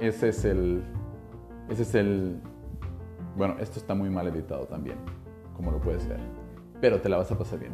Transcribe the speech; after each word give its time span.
Ese 0.00 0.30
es 0.30 0.44
el... 0.46 0.82
Ese 1.68 1.82
es 1.82 1.94
el... 1.94 2.40
Bueno, 3.36 3.56
esto 3.60 3.78
está 3.78 3.94
muy 3.94 4.08
mal 4.08 4.26
editado 4.26 4.66
también, 4.66 4.96
como 5.54 5.70
lo 5.70 5.78
puedes 5.78 6.08
ver, 6.08 6.18
pero 6.80 7.00
te 7.00 7.08
la 7.08 7.18
vas 7.18 7.30
a 7.30 7.38
pasar 7.38 7.58
bien. 7.58 7.72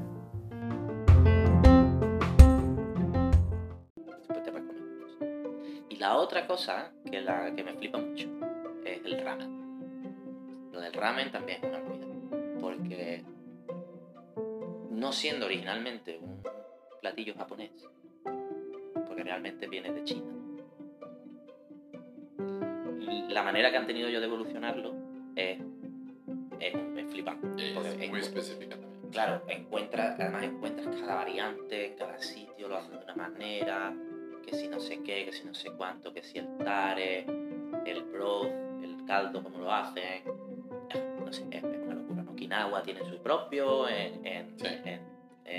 Y 5.88 5.96
la 5.96 6.16
otra 6.16 6.46
cosa 6.46 6.92
que, 7.08 7.20
la, 7.20 7.54
que 7.54 7.62
me 7.62 7.74
flipa 7.74 7.98
mucho 7.98 8.28
es 8.84 9.04
el 9.04 9.24
ramen. 9.24 10.70
Lo 10.72 10.80
del 10.80 10.92
ramen 10.92 11.30
también 11.30 11.64
es 11.64 11.70
una 11.70 11.78
movida. 11.78 12.06
Porque 12.60 13.24
no 14.90 15.12
siendo 15.12 15.46
originalmente 15.46 16.18
un 16.18 16.42
platillo 17.00 17.34
japonés, 17.36 17.70
porque 19.06 19.22
realmente 19.22 19.68
viene 19.68 19.92
de 19.92 20.04
China, 20.04 20.35
la 23.28 23.42
manera 23.42 23.70
que 23.70 23.76
han 23.76 23.86
tenido 23.86 24.08
yo 24.08 24.20
de 24.20 24.26
evolucionarlo 24.26 24.94
es, 25.36 25.58
es, 26.60 26.74
es 26.74 27.12
flipante. 27.12 27.72
Es 28.02 28.10
muy 28.10 28.20
específica 28.20 28.76
también. 28.76 29.10
Claro, 29.12 29.42
encuentras, 29.48 30.18
además 30.20 30.42
encuentras 30.44 30.94
cada 30.96 31.14
variante, 31.14 31.94
cada 31.98 32.18
sitio 32.18 32.68
lo 32.68 32.76
hacen 32.76 32.98
de 32.98 33.04
una 33.04 33.14
manera, 33.14 33.94
que 34.44 34.54
si 34.56 34.68
no 34.68 34.78
sé 34.80 35.02
qué, 35.02 35.24
que 35.24 35.32
si 35.32 35.44
no 35.44 35.54
sé 35.54 35.70
cuánto, 35.76 36.12
que 36.12 36.22
si 36.22 36.38
el 36.38 36.48
tare, 36.58 37.20
el 37.86 38.02
broth, 38.12 38.50
el 38.82 39.04
caldo, 39.06 39.42
cómo 39.42 39.58
lo 39.58 39.72
hacen. 39.72 40.22
Ah, 40.94 40.98
No 41.24 41.32
sé, 41.32 41.44
es, 41.50 41.62
una 41.62 41.94
locura. 41.94 42.24
Okinawa 42.30 42.82
tiene 42.82 43.04
su 43.04 43.18
propio, 43.18 43.88
en, 43.88 44.26
en- 44.26 44.58
Sí. 44.58 44.66
en- 44.84 45.00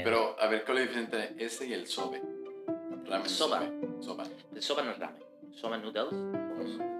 Pero, 0.04 0.36
a 0.40 0.48
ver, 0.48 0.64
¿cuál 0.66 0.80
es 0.80 0.86
la 0.86 0.90
diferencia 1.02 1.24
entre 1.26 1.46
ese 1.46 1.68
y 1.68 1.74
el 1.74 1.88
sobe? 1.88 2.22
Ramen 3.06 3.30
Soba. 3.30 3.60
sobe. 3.62 4.04
Soba. 4.04 4.24
el 4.54 4.62
soba 4.62 4.84
no 4.84 4.92
es 4.92 5.00
ramen, 5.00 5.24
soba 5.54 5.78
noodles. 5.78 6.97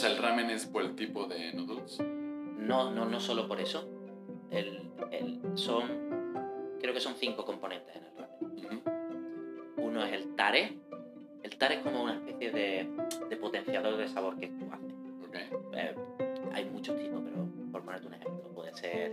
Sea, 0.00 0.10
el 0.10 0.18
ramen 0.18 0.50
es 0.50 0.66
por 0.66 0.82
el 0.82 0.94
tipo 0.96 1.26
de 1.26 1.52
noodles. 1.52 1.98
No, 2.00 2.90
no, 2.90 3.04
no 3.06 3.20
solo 3.20 3.46
por 3.48 3.60
eso. 3.60 3.88
El, 4.50 4.90
el- 5.10 5.40
son, 5.54 6.76
creo 6.80 6.92
que 6.94 7.00
son 7.00 7.14
cinco 7.16 7.44
componentes 7.44 7.94
en 7.96 8.04
el 8.04 8.10
ramen. 8.16 8.82
Uno 9.76 10.04
es 10.04 10.12
el 10.12 10.34
tare. 10.36 10.76
El 11.42 11.56
tare 11.56 11.76
es 11.76 11.82
como 11.82 12.02
una 12.04 12.14
especie 12.14 12.50
de, 12.50 12.88
de 13.28 13.36
potenciador 13.36 13.96
de 13.96 14.08
sabor 14.08 14.36
que 14.38 14.48
tú 14.48 14.66
haces. 14.72 14.92
Ok. 15.26 15.36
Eh, 15.74 15.94
hay 16.52 16.64
muchos 16.66 16.96
tipos, 16.98 17.20
pero 17.24 17.46
por 17.72 17.82
ponerte 17.82 18.06
un 18.08 18.14
ejemplo, 18.14 18.42
puede 18.54 18.74
ser 18.74 19.12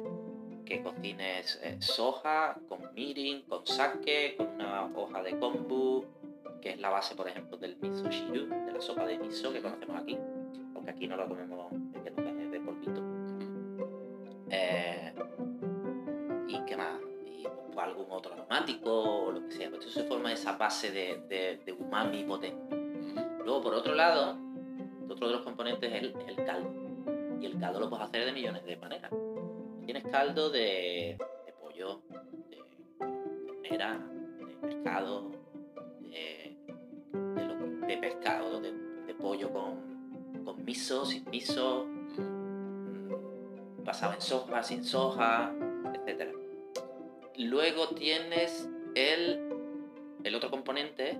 que 0.66 0.82
cocines 0.84 1.60
eh, 1.64 1.78
soja 1.80 2.58
con 2.68 2.94
mirin, 2.94 3.44
con 3.44 3.66
sake, 3.66 4.36
con 4.38 4.48
una 4.56 4.86
hoja 4.94 5.24
de 5.24 5.40
kombu, 5.40 6.04
que 6.62 6.72
es 6.72 6.80
la 6.80 6.90
base, 6.90 7.16
por 7.16 7.28
ejemplo, 7.30 7.58
del 7.58 7.78
miso 7.78 8.10
shiru, 8.10 8.48
de 8.50 8.74
la 8.74 8.82
sopa 8.82 9.06
de 9.06 9.18
miso 9.18 9.54
que 9.54 9.62
conocemos 9.62 10.02
aquí, 10.02 10.18
aquí 10.92 11.08
no 11.08 11.16
lo 11.18 11.28
comemos 11.28 11.72
en 11.72 11.92
que 12.04 12.12
nunca 12.12 12.30
es 12.44 12.52
de 12.52 12.60
polvito. 12.60 13.02
Eh, 14.50 15.14
¿Y 16.48 16.60
qué 16.66 16.78
más? 16.78 17.00
Y 17.26 17.44
pues, 17.44 17.78
algún 17.78 18.06
otro 18.10 18.34
aromático 18.34 18.92
o 19.26 19.32
lo 19.32 19.42
que 19.44 19.52
sea. 19.52 19.70
Pues 19.70 19.86
eso 19.86 20.02
se 20.02 20.08
forma 20.08 20.32
esa 20.32 20.58
base 20.58 20.92
de, 20.92 21.22
de, 21.28 21.58
de 21.66 21.72
umami 21.74 22.24
potente. 22.24 22.76
Ujú. 22.76 23.44
Luego, 23.44 23.62
por 23.62 23.74
otro 23.74 23.94
lado, 23.96 24.38
otro 25.10 25.28
de 25.28 25.34
los 25.34 25.42
componentes 25.44 25.92
es 25.92 26.02
el, 26.04 26.16
el 26.28 26.46
caldo. 26.46 26.70
Y 27.42 27.46
el 27.46 27.60
caldo 27.60 27.80
lo 27.80 27.90
puedes 27.90 28.06
hacer 28.08 28.26
de 28.26 28.32
millones 28.32 28.64
de 28.66 28.76
maneras. 28.78 29.12
Tienes 29.86 30.04
caldo 30.06 30.50
de, 30.50 31.18
de 31.46 31.54
pollo, 31.62 32.02
de 32.50 32.64
ternera, 33.62 34.00
de 34.40 34.56
pescado, 34.68 35.32
de, 36.02 36.58
de, 37.14 37.46
lo- 37.46 37.88
de 37.88 37.98
pescado, 37.98 38.60
de 38.60 39.14
pollo 39.16 39.52
con, 39.54 39.87
miso, 40.68 41.06
sin 41.06 41.24
miso, 41.30 41.86
mm, 42.18 43.84
basado 43.86 44.14
en 44.14 44.22
soja, 44.22 44.62
sin 44.64 44.84
soja, 44.84 45.54
etc. 45.94 46.34
Luego 47.38 47.88
tienes 47.96 48.70
el, 48.94 49.40
el 50.26 50.36
otro 50.36 50.52
componente, 50.52 51.18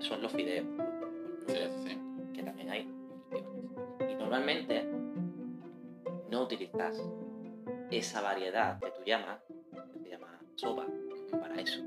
son 0.00 0.20
los 0.20 0.32
fideos. 0.32 0.66
Sí, 1.46 1.54
sí, 1.86 1.98
que 2.34 2.42
también 2.42 2.70
hay. 2.70 2.92
Y 4.10 4.14
normalmente 4.16 4.84
no 6.30 6.42
utilizas 6.42 7.00
esa 7.90 8.20
variedad 8.20 8.80
que 8.80 8.90
tú 8.90 9.00
llamas, 9.06 9.38
que 9.92 10.00
se 10.00 10.10
llama 10.10 10.40
soba, 10.56 10.86
para 11.40 11.54
eso. 11.60 11.82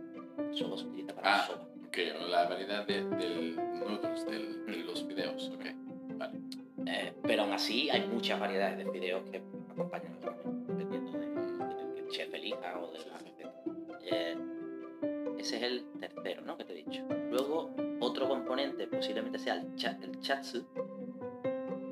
Soba 0.51 0.77
se 0.77 0.85
utiliza 0.85 1.13
para 1.13 1.35
Ah. 1.35 1.45
soba. 1.45 1.67
Ok, 1.87 1.97
la 2.29 2.47
variedad 2.47 2.87
de, 2.87 3.03
del 3.03 3.55
noodles, 3.57 4.25
del, 4.25 4.65
de 4.65 4.77
los 4.77 5.05
videos. 5.05 5.51
Ok. 5.53 5.65
Vale. 6.17 6.39
Eh, 6.87 7.13
pero 7.23 7.43
aún 7.43 7.53
así 7.53 7.89
hay 7.89 8.07
muchas 8.07 8.39
variedades 8.39 8.77
de 8.77 8.91
fideos 8.91 9.23
que 9.29 9.41
acompañan 9.69 10.17
el 10.21 10.67
dependiendo 10.77 11.11
de, 11.17 12.01
de 12.01 12.07
chef 12.09 12.33
elija 12.33 12.79
o 12.79 12.91
de 12.91 12.99
la 12.99 13.17
receta. 13.17 13.53
Eh, 14.03 14.37
ese 15.37 15.57
es 15.57 15.63
el 15.63 15.85
tercero, 15.99 16.41
¿no? 16.41 16.57
Que 16.57 16.65
te 16.65 16.73
he 16.73 16.83
dicho. 16.83 17.03
Luego, 17.29 17.73
otro 17.99 18.27
componente 18.27 18.87
posiblemente 18.87 19.39
sea 19.39 19.55
el, 19.55 19.75
cha- 19.75 19.97
chatsu 20.19 20.65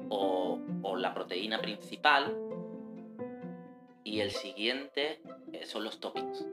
o, 0.10 0.60
o 0.82 0.96
la 0.96 1.14
proteína 1.14 1.60
principal. 1.62 2.36
Y 4.04 4.22
el 4.22 4.32
siguiente 4.32 5.22
eh, 5.54 5.66
son 5.66 5.84
los 5.84 6.00
toppings. 6.00 6.46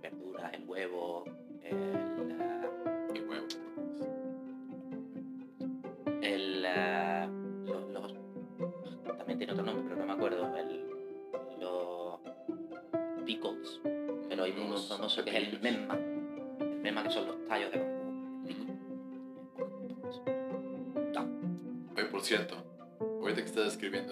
Verduras, 0.00 0.52
el 0.54 0.64
huevo, 0.66 1.11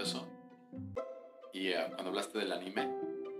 eso, 0.03 0.27
y 1.53 1.69
eh, 1.69 1.85
cuando 1.89 2.09
hablaste 2.11 2.39
del 2.39 2.53
anime, 2.53 2.89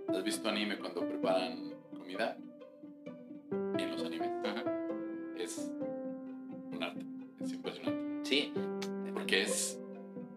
¿has 0.09 0.23
visto 0.23 0.47
anime 0.49 0.77
cuando 0.77 1.01
preparan 1.07 1.73
comida? 1.97 2.37
En 3.77 3.91
los 3.91 4.03
animes. 4.03 4.29
ujú. 4.29 4.69
Es 5.37 5.71
un 6.71 6.83
arte, 6.83 7.05
es 7.41 7.53
impresionante. 7.53 8.29
sí 8.29 8.53
Porque 9.13 9.41
es, 9.43 9.79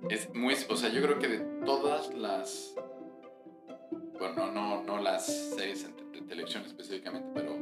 es 0.08 0.32
muy, 0.34 0.54
o 0.68 0.76
sea, 0.76 0.88
yo 0.90 1.02
creo 1.02 1.18
que 1.18 1.28
de 1.28 1.38
todas 1.66 2.12
las, 2.14 2.74
bueno, 4.18 4.34
no, 4.46 4.52
no, 4.52 4.82
no 4.84 4.98
las 5.02 5.26
series 5.26 5.86
de 6.12 6.20
televisión 6.22 6.64
específicamente, 6.64 7.28
pero 7.34 7.54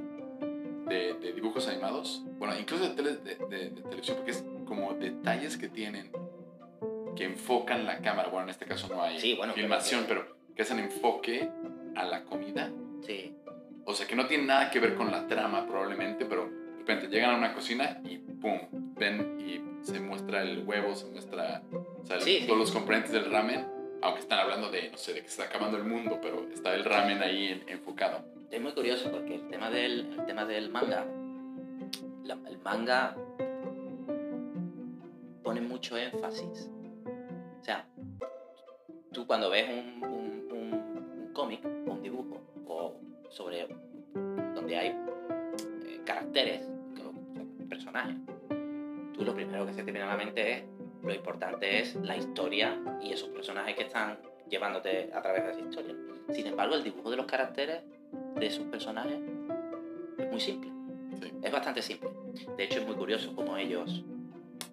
de, 0.89 1.15
de 1.15 1.33
dibujos 1.33 1.67
animados, 1.69 2.23
bueno, 2.39 2.55
incluso 2.59 2.85
de, 2.89 2.95
tele- 2.95 3.17
de, 3.23 3.35
de- 3.47 3.71
de 3.71 3.83
televisión, 3.83 4.17
porque 4.19 4.33
es 4.33 4.45
como 4.67 4.93
detalles 4.95 5.57
que 5.57 5.69
tienen 5.69 6.11
que 7.17 7.25
enfocan 7.25 7.85
la 7.87 7.99
cámara, 8.01 8.29
bueno, 8.29 8.45
en 8.45 8.51
este 8.51 8.65
caso 8.67 8.89
no 8.89 9.03
hay 9.03 9.19
Sí, 9.21 9.35
bueno, 9.35 9.53
pero 9.55 9.65
filmación, 9.67 10.03
que- 10.03 10.09
pero 10.09 10.37
que 10.57 10.63
hacen 10.63 10.79
enfoque 10.79 11.49
a 11.97 12.05
la 12.05 12.25
comida, 12.25 12.71
sí 13.07 13.35
o 13.85 13.95
sea, 13.95 14.07
que 14.07 14.15
no 14.15 14.27
tiene 14.29 14.45
nada 14.45 14.71
que 14.71 14.79
ver 14.79 14.95
con 14.95 15.11
la 15.11 15.27
trama 15.27 15.67
probablemente, 15.67 16.25
pero 16.25 16.45
de 16.49 16.79
repente 16.79 17.09
llegan 17.09 17.31
a 17.35 17.37
una 17.37 17.53
cocina 17.53 18.01
y 18.05 18.17
¡pum! 18.19 18.61
Ven 18.97 19.41
y 19.41 19.85
se 19.85 19.99
muestra 19.99 20.43
el 20.43 20.65
huevo, 20.65 20.95
se 20.95 21.07
muestra 21.11 21.63
o 21.73 22.07
sea, 22.07 22.21
Sí, 22.21 22.45
todos 22.47 22.59
sí. 22.59 22.61
los 22.61 22.71
componentes 22.71 23.11
del 23.11 23.29
ramen, 23.31 23.67
aunque 24.01 24.21
están 24.21 24.39
hablando 24.39 24.71
de, 24.71 24.89
no 24.91 24.97
sé, 24.99 25.15
de 25.15 25.23
que 25.23 25.29
se 25.29 25.43
está 25.43 25.53
acabando 25.53 25.79
el 25.79 25.85
mundo, 25.85 26.21
pero 26.23 26.47
está 26.55 26.75
el 26.77 26.85
ramen 26.85 27.23
ahí 27.23 27.49
en- 27.49 27.69
enfocado. 27.69 28.25
es 28.53 28.61
muy 28.61 28.71
curioso 28.73 29.11
porque 29.11 29.35
el 29.35 29.49
tema 29.49 29.69
del 29.71 30.13
el 30.19 30.27
tema 30.27 30.45
del 30.45 30.71
manga 30.71 31.05
la- 32.23 32.39
el 32.49 32.59
manga 32.59 33.17
pone 35.43 35.61
mucho 35.61 35.97
énfasis 35.97 36.71
tú 39.13 39.27
cuando 39.27 39.51
ves 39.51 39.69
un, 39.69 40.05
un- 40.05 40.49
un- 40.51 41.23
un 41.27 41.33
cómic 41.33 41.65
o 41.65 41.93
un 41.93 42.03
dibujo 42.03 42.41
o 42.67 42.95
sobre 43.31 43.67
donde 44.55 44.77
hay 44.77 44.89
eh, 44.89 46.01
caracteres, 46.05 46.69
personajes, 47.69 48.17
tú 48.27 48.33
tú 49.15 49.25
lo 49.25 49.35
primero 49.35 49.65
que 49.67 49.73
se 49.73 49.83
te 49.83 49.91
viene 49.93 50.07
a 50.07 50.11
la 50.11 50.17
mente 50.17 50.53
es 50.59 50.65
lo 51.03 51.13
importante 51.13 51.81
es 51.81 51.95
la 51.97 52.17
historia 52.17 52.79
y 53.03 53.13
esos 53.13 53.29
personajes 53.31 53.75
que 53.75 53.83
están 53.83 54.19
llevándote 54.49 55.11
a 55.13 55.21
través 55.23 55.45
de 55.45 55.51
esa 55.53 55.61
historia. 55.61 55.97
Sin 56.31 56.47
embargo, 56.47 56.75
el 56.77 56.85
dibujo 56.85 57.11
de 57.11 57.17
los 57.17 57.27
caracteres 57.27 57.83
de 58.37 58.47
esos 58.47 58.65
personajes 58.67 59.19
es 60.19 60.31
muy 60.31 60.41
simple. 60.41 60.71
Sí. 61.21 61.33
Es 61.43 61.51
bastante 61.53 61.83
simple. 61.83 62.11
De 62.57 62.65
hecho, 62.65 62.81
es 62.81 62.87
muy 62.87 62.95
curioso 62.95 63.35
cómo 63.35 63.57
ellos, 63.57 64.05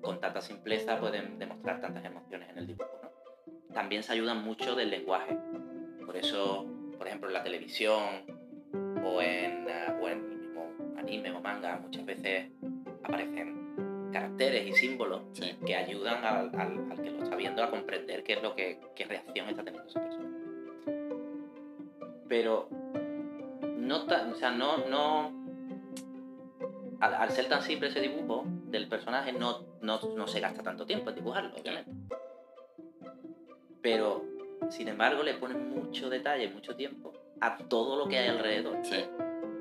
con 0.02 0.20
tanta 0.20 0.42
simpleza, 0.42 1.00
pueden 1.00 1.40
demostrar 1.40 1.82
tantas 1.82 2.04
emociones 2.06 2.50
en 2.50 2.58
el 2.60 2.68
dibujo. 2.68 2.99
También 3.74 4.04
se 4.04 4.14
ayudan 4.14 4.44
mucho 4.44 4.76
del 4.76 4.90
lenguaje. 4.90 5.38
Por 6.06 6.18
eso, 6.18 6.66
por 6.98 7.08
ejemplo, 7.08 7.30
en 7.30 7.34
la 7.34 7.44
televisión 7.44 8.04
o 9.04 9.22
en, 9.22 9.68
eh, 9.70 9.94
o 10.02 10.08
en 10.08 10.20
el 10.32 10.38
mismo 10.40 10.66
anime 10.98 11.32
o 11.32 11.40
manga, 11.42 11.78
muchas 11.78 12.06
veces 12.06 12.50
aparecen 13.04 14.10
caracteres 14.12 14.68
y 14.68 14.74
símbolos 14.74 15.22
Sí. 15.34 15.56
que 15.66 15.76
ayudan 15.76 16.24
al, 16.26 16.50
al- 16.60 16.92
al 16.92 17.02
que 17.02 17.12
lo 17.12 17.24
está 17.24 17.36
viendo 17.36 17.64
a 17.64 17.70
comprender 17.70 18.24
qué 18.24 18.34
es 18.34 18.44
lo 18.44 18.56
que 18.56 18.80
qué 18.96 19.06
reacción 19.06 19.48
está 19.50 19.64
teniendo 19.64 19.88
esa 19.88 20.02
persona. 20.02 20.30
Pero 22.28 22.68
no 23.78 24.04
o 24.06 24.36
sea, 24.36 24.52
no, 24.52 24.78
no 24.88 25.32
al, 27.00 27.14
al 27.14 27.30
ser 27.32 27.48
tan 27.50 27.62
simple 27.62 27.90
ese 27.90 28.02
dibujo 28.02 28.44
del 28.66 28.88
personaje 28.88 29.32
no, 29.32 29.64
no, 29.82 30.00
no 30.16 30.28
se 30.28 30.40
gasta 30.40 30.62
tanto 30.64 30.86
tiempo 30.86 31.10
en 31.10 31.16
dibujarlo, 31.16 31.56
obviamente. 31.56 31.92
Pero 33.82 34.26
sin 34.70 34.88
embargo 34.88 35.24
le 35.24 35.36
ponen 35.36 35.70
mucho 35.70 36.10
detalle, 36.10 36.50
mucho 36.50 36.76
tiempo 36.76 37.14
a 37.40 37.58
todo 37.58 37.96
lo 37.98 38.08
que 38.10 38.18
hay 38.18 38.28
alrededor. 38.30 38.78
Sí. 38.84 39.06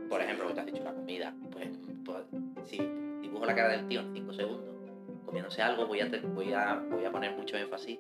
Por 0.09 0.21
ejemplo, 0.23 0.45
lo 0.45 0.49
que 0.51 0.55
te 0.55 0.61
has 0.61 0.67
dicho, 0.67 0.83
la 0.85 0.93
comida. 0.95 1.35
Pues, 1.51 1.69
pues, 2.05 2.25
si 2.65 2.79
dibujo 3.21 3.45
la 3.47 3.55
cara 3.55 3.69
del 3.71 3.87
tío 3.87 4.01
en 4.01 4.13
5 4.15 4.33
segundos, 4.33 4.75
comiéndose 5.27 5.63
algo, 5.63 5.87
voy 5.87 6.01
a, 6.01 6.09
voy 6.35 6.53
a, 6.53 6.75
voy 6.91 7.05
a 7.05 7.13
poner 7.13 7.37
mucho 7.37 7.57
énfasis 7.57 7.99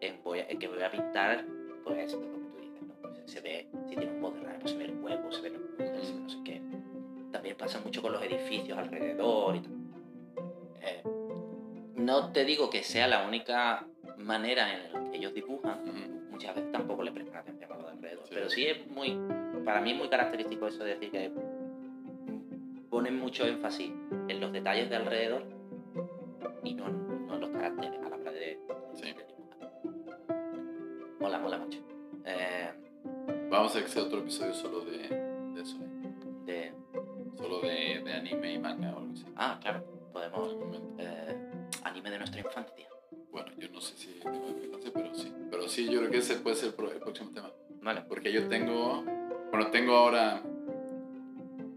en, 0.00 0.22
voy 0.22 0.40
a- 0.40 0.48
en 0.48 0.58
que 0.58 0.68
voy 0.68 0.82
a 0.82 0.90
pintar, 0.90 1.44
pues, 1.84 2.12
lo 2.12 2.20
que 2.20 2.26
tú 2.26 2.56
dices, 2.60 2.82
¿no? 2.82 2.92
Pues, 3.02 3.14
se 3.26 3.40
ve, 3.40 3.68
si 3.88 3.96
tiene 3.96 4.12
un 4.12 4.20
borderline, 4.20 4.58
pues 4.60 4.72
se 4.72 4.78
ve 4.78 4.84
el 4.84 4.98
huevo, 5.00 5.32
se 5.32 5.42
ve 5.42 5.50
ve 5.78 5.92
no 6.20 6.28
sé 6.28 6.38
qué. 6.44 6.62
También 7.32 7.56
pasa 7.56 7.80
mucho 7.80 8.02
con 8.02 8.12
los 8.12 8.22
edificios 8.22 8.76
alrededor 8.78 9.56
y 9.56 9.60
tal. 9.60 9.72
Eh, 10.82 11.02
no 11.96 12.32
te 12.32 12.44
digo 12.44 12.68
que 12.70 12.82
sea 12.82 13.08
la 13.08 13.26
única 13.26 13.86
manera 14.24 14.72
en 14.72 14.92
la 14.92 15.10
que 15.10 15.16
ellos 15.18 15.34
dibujan, 15.34 15.80
muchas 16.30 16.54
veces 16.54 16.70
tampoco 16.72 17.02
le 17.02 17.12
prestan 17.12 17.36
atención 17.42 17.72
a 17.72 17.76
lo 17.76 17.82
de 17.84 17.90
alrededor. 17.90 18.24
Sí. 18.26 18.30
Pero 18.34 18.48
sí 18.50 18.66
es 18.66 18.86
muy, 18.88 19.18
para 19.64 19.80
mí 19.80 19.92
es 19.92 19.98
muy 19.98 20.08
característico 20.08 20.66
eso 20.68 20.84
de 20.84 20.90
decir 20.94 21.10
que 21.10 21.30
ponen 22.88 23.18
mucho 23.18 23.44
énfasis 23.46 23.90
en 24.28 24.40
los 24.40 24.52
detalles 24.52 24.88
de 24.90 24.96
alrededor 24.96 25.42
y 26.64 26.74
no, 26.74 26.86
en- 26.88 27.26
no 27.26 27.34
en 27.34 27.40
los 27.40 27.50
caracteres 27.50 28.00
a 28.04 28.08
la 28.08 28.16
hora 28.16 28.32
de, 28.32 28.58
Sí. 28.94 29.12
de 29.12 29.24
dibujar. 29.26 29.70
Mola, 31.20 31.38
mola 31.38 31.58
mucho. 31.58 31.78
Eh, 32.24 32.70
Vamos 33.50 33.74
a 33.74 33.80
hacer 33.80 34.02
otro 34.02 34.20
episodio 34.20 34.52
solo 34.54 34.80
de, 34.82 35.08
ese 46.20 46.36
puede 46.36 46.56
ser 46.56 46.68
el 46.78 46.98
próximo 47.00 47.30
tema. 47.32 47.50
Vale, 47.82 48.02
Porque 48.08 48.32
yo 48.32 48.48
tengo. 48.48 49.02
Bueno, 49.50 49.70
tengo 49.70 49.96
ahora 49.96 50.42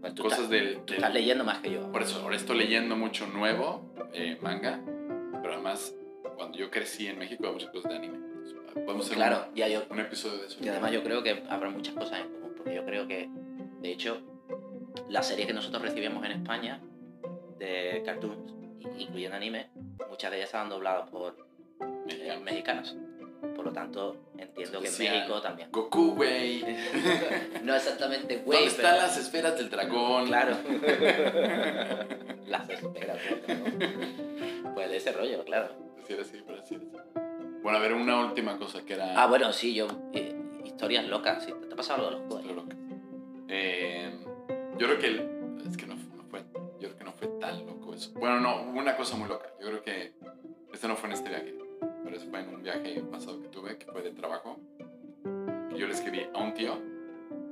pues 0.00 0.14
tú, 0.14 0.22
cosas 0.22 0.40
estás, 0.40 0.50
del. 0.50 0.76
tú 0.80 0.84
del- 0.92 0.94
estás 0.96 1.14
leyendo 1.14 1.44
más 1.44 1.58
que 1.58 1.70
yo. 1.72 1.90
Por 1.90 2.02
eso, 2.02 2.20
ahora 2.22 2.36
estoy 2.36 2.58
leyendo 2.58 2.94
mucho 2.96 3.26
nuevo 3.26 3.92
eh, 4.12 4.38
manga. 4.40 4.80
Pero 5.42 5.54
además, 5.54 5.94
cuando 6.36 6.56
yo 6.58 6.70
crecí 6.70 7.06
en 7.06 7.18
México, 7.18 7.46
hay 7.46 7.52
muchas 7.52 7.70
cosas 7.70 7.90
de 7.90 7.96
anime. 7.98 8.18
Podemos 8.74 9.06
hacer 9.06 9.16
Claro, 9.16 9.46
ya 9.54 9.68
yo 9.68 9.82
un, 9.88 9.92
un 9.98 10.00
episodio 10.00 10.38
de 10.38 10.46
eso. 10.46 10.58
Y 10.62 10.68
además 10.68 10.92
yo 10.92 11.02
creo 11.02 11.22
que 11.22 11.42
habrá 11.48 11.70
muchas 11.70 11.94
cosas 11.94 12.20
en 12.20 12.28
común, 12.32 12.52
porque 12.56 12.74
yo 12.74 12.84
creo 12.84 13.06
que, 13.06 13.28
de 13.80 13.90
hecho, 13.92 14.20
las 15.08 15.26
series 15.28 15.46
que 15.46 15.52
nosotros 15.54 15.80
recibimos 15.82 16.24
en 16.24 16.32
España 16.32 16.80
de 17.58 18.02
cartoons, 18.04 18.52
incluyendo 18.98 19.36
anime, 19.36 19.70
muchas 20.10 20.30
de 20.30 20.38
ellas 20.38 20.48
estaban 20.48 20.68
dobladas 20.68 21.08
por 21.08 21.36
eh, 22.08 22.38
Mexicanos. 22.42 22.96
Por 23.54 23.64
lo 23.66 23.72
tanto, 23.72 24.16
entiendo 24.36 24.80
que 24.80 24.88
en 24.88 24.98
México 24.98 25.40
también. 25.40 25.68
Goku, 25.70 26.14
güey. 26.14 26.62
no 27.62 27.74
exactamente 27.74 28.38
güey, 28.38 28.58
¿Dónde 28.64 28.74
pero... 28.76 28.88
están 28.88 28.96
las 28.98 29.16
esferas 29.16 29.56
del 29.56 29.70
dragón? 29.70 30.26
Claro. 30.26 30.56
las 32.46 32.68
esferas. 32.68 33.18
¿no? 33.48 34.74
Pues 34.74 34.90
de 34.90 34.96
ese 34.96 35.12
rollo, 35.12 35.44
claro. 35.44 35.68
Sí, 36.06 36.14
así, 36.20 36.42
pero 36.46 36.62
sí. 36.66 36.78
Bueno, 37.62 37.78
a 37.78 37.80
ver, 37.80 37.94
una 37.94 38.20
última 38.26 38.58
cosa 38.58 38.84
que 38.84 38.94
era. 38.94 39.20
Ah, 39.22 39.26
bueno, 39.26 39.52
sí, 39.52 39.72
yo... 39.74 39.86
eh, 40.12 40.34
historias 40.64 41.06
locas, 41.06 41.44
sí. 41.44 41.52
¿Te 41.66 41.72
ha 41.72 41.76
pasado 41.76 42.08
algo 42.08 42.10
de 42.10 42.16
los 42.16 42.22
Estoy 42.22 42.54
codes? 42.54 42.56
loca. 42.56 42.76
Eh, 43.48 44.10
yo 44.78 44.86
creo 44.86 44.98
que 44.98 45.06
el- 45.06 45.60
es 45.68 45.76
que 45.76 45.86
no, 45.86 45.94
no 45.94 46.24
fue 46.30 46.40
yo 46.80 46.88
creo 46.88 46.96
que 46.98 47.04
no 47.04 47.12
fue 47.12 47.28
tan 47.40 47.64
loco 47.66 47.94
eso 47.94 48.10
bueno 48.14 48.40
no 48.40 48.62
hubo 48.62 48.78
una 48.80 48.96
cosa 48.96 49.16
muy 49.16 49.28
loca 49.28 49.46
yo 49.60 49.66
creo 49.68 49.82
que 49.82 50.14
esto 50.72 50.88
no 50.88 50.96
fue 50.96 51.08
en 51.10 51.12
este 51.12 51.28
viaje 51.28 51.54
pero 52.14 52.22
eso 52.22 52.30
fue 52.30 52.40
en 52.40 52.48
un 52.54 52.62
viaje 52.62 53.02
pasado 53.10 53.40
que 53.42 53.48
tuve 53.48 53.76
que 53.76 53.86
fue 53.86 54.02
de 54.02 54.12
trabajo 54.12 54.60
que 55.70 55.76
yo 55.78 55.86
le 55.88 55.94
escribí 55.94 56.20
a 56.32 56.38
un 56.38 56.54
tío 56.54 56.78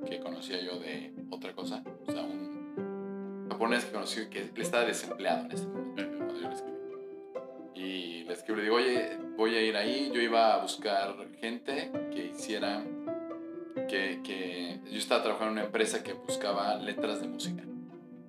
que 0.09 0.21
conocía 0.21 0.61
yo 0.61 0.79
de 0.79 1.13
otra 1.31 1.53
cosa 1.53 1.83
o 2.07 2.13
sea 2.13 2.23
un 2.23 3.49
japonés 3.51 3.85
que 3.85 3.93
conocí 3.93 4.27
que 4.29 4.43
él 4.43 4.53
estaba 4.57 4.85
desempleado 4.85 5.47
en 5.47 5.53
ese 5.53 5.67
momento 5.67 6.17
cuando 6.17 6.37
yo 6.41 6.49
le 6.49 6.55
escribí 6.55 6.79
y 7.75 8.25
le 8.25 8.33
escribí 8.33 8.59
le 8.59 8.63
digo 8.65 8.77
oye 8.77 9.19
voy 9.37 9.57
a 9.57 9.63
ir 9.63 9.77
ahí 9.77 10.11
yo 10.15 10.21
iba 10.21 10.55
a 10.55 10.63
buscar 10.63 11.17
gente 11.41 11.91
que 12.13 12.27
hiciera 12.27 12.85
que, 13.89 14.21
que 14.23 14.81
yo 14.91 14.99
estaba 14.99 15.23
trabajando 15.25 15.53
en 15.53 15.59
una 15.59 15.67
empresa 15.67 16.03
que 16.05 16.13
buscaba 16.13 16.77
letras 16.77 17.21
de 17.21 17.29
música. 17.29 17.63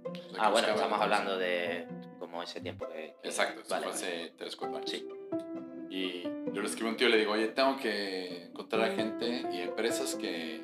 O 0.03 0.13
sea, 0.35 0.43
Ah, 0.45 0.49
bueno, 0.49 0.67
estamos 0.69 0.99
hablando 0.99 1.37
de 1.37 1.85
como 2.19 2.41
ese 2.41 2.59
tiempo 2.61 2.87
que... 2.87 3.15
que- 3.21 3.27
Exacto, 3.29 3.61
vale, 3.69 3.83
fue 3.83 3.91
vale. 3.91 3.91
hace 3.91 4.33
3, 4.37 4.55
4 4.55 4.77
años. 4.77 4.89
Sí. 4.89 5.07
Y 5.95 6.23
yo 6.23 6.61
le 6.61 6.65
escribo 6.67 6.87
a 6.89 6.91
un 6.93 6.97
tío 6.97 7.07
y 7.07 7.11
le 7.11 7.17
digo, 7.19 7.33
oye, 7.33 7.49
tengo 7.49 7.77
que 7.77 8.45
encontrar 8.45 8.89
a 8.89 8.95
gente 8.95 9.43
y 9.53 9.61
empresas 9.61 10.15
que, 10.15 10.61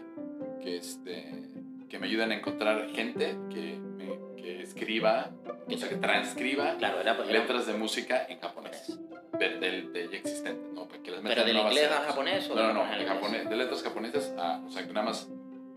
que, 0.63 0.77
este, 0.77 1.43
que 1.87 1.99
me 1.99 2.07
ayuden 2.07 2.31
a 2.31 2.35
encontrar 2.35 2.89
gente 2.89 3.37
que, 3.51 3.77
me- 3.79 4.17
que 4.41 4.63
escriba, 4.63 5.29
o 5.67 5.77
sea, 5.77 5.87
que 5.87 5.97
transcriba 5.97 6.75
Claro, 6.77 6.99
era, 7.01 7.13
era- 7.13 7.25
letras 7.25 7.67
de 7.67 7.73
música 7.73 8.25
en 8.27 8.39
japonés. 8.39 8.97
De, 9.37 9.49
de, 9.59 9.81
de 9.83 10.09
ya 10.09 10.18
existentes, 10.18 10.73
¿no? 10.73 10.87
Para 10.87 11.01
que 11.04 11.11
las 11.11 11.21
¿Pero 11.21 11.44
del 11.45 11.54
nuevas 11.54 11.71
inglés 11.73 11.89
letras. 11.89 12.07
japonés 12.07 12.49
o 12.49 12.56
No, 12.56 12.73
no, 12.73 12.73
no, 12.85 12.94
en 12.94 13.07
japonés, 13.07 13.49
de 13.49 13.56
letras 13.56 13.83
japonesas 13.83 14.33
a, 14.37 14.57
o 14.65 14.71
sea, 14.71 14.85
que 14.85 14.92
nada 14.94 15.06
más 15.06 15.30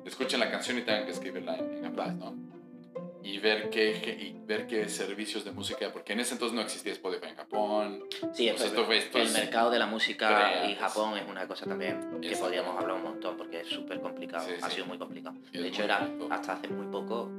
escuchen 0.07 0.41
la 0.41 0.50
canción 0.50 0.79
y 0.79 0.81
tengan 0.81 1.05
que 1.05 1.11
escribirla 1.12 1.57
en, 1.59 1.75
en 1.77 1.83
japonés, 1.85 2.15
¿no? 2.17 2.35
Y 3.25 3.38
ver 3.38 3.71
qué, 3.71 3.91
y 4.21 4.37
ver 4.47 4.67
qué 4.67 4.88
servicios 4.88 5.45
de 5.45 5.52
música, 5.52 5.91
porque 5.93 6.12
en 6.12 6.21
ese 6.21 6.35
entonces 6.35 6.55
no 6.57 6.61
existía 6.62 6.93
Spotify 6.93 7.26
en 7.29 7.37
Japón. 7.37 8.05
Sí, 8.33 8.45
sea, 8.45 8.55
esto, 8.67 8.91
esto 8.93 9.19
el 9.19 9.25
es- 9.26 9.33
mercado 9.33 9.71
de 9.71 9.79
la 9.79 9.87
música 9.87 10.29
Corea, 10.29 10.64
y 10.71 10.75
pues. 10.75 10.79
Japón 10.93 11.17
es 11.19 11.29
una 11.29 11.47
cosa 11.47 11.67
también 11.67 12.00
que 12.21 12.29
Exacto. 12.29 12.45
podríamos 12.47 12.76
hablar 12.81 12.97
un 12.97 13.02
montón 13.05 13.37
porque 13.37 13.61
es 13.61 13.69
súper 13.69 14.00
complicado, 14.00 14.45
Sí, 14.49 14.55
ha 14.61 14.69
sí. 14.69 14.75
sido 14.75 14.87
muy 14.87 14.99
complicado. 14.99 15.37
Y 15.52 15.59
De 15.59 15.69
hecho, 15.69 15.85
era 15.85 16.00
bonito. 16.00 16.29
hasta 16.33 16.55
hace 16.55 16.69
muy 16.69 16.87
poco 16.88 17.31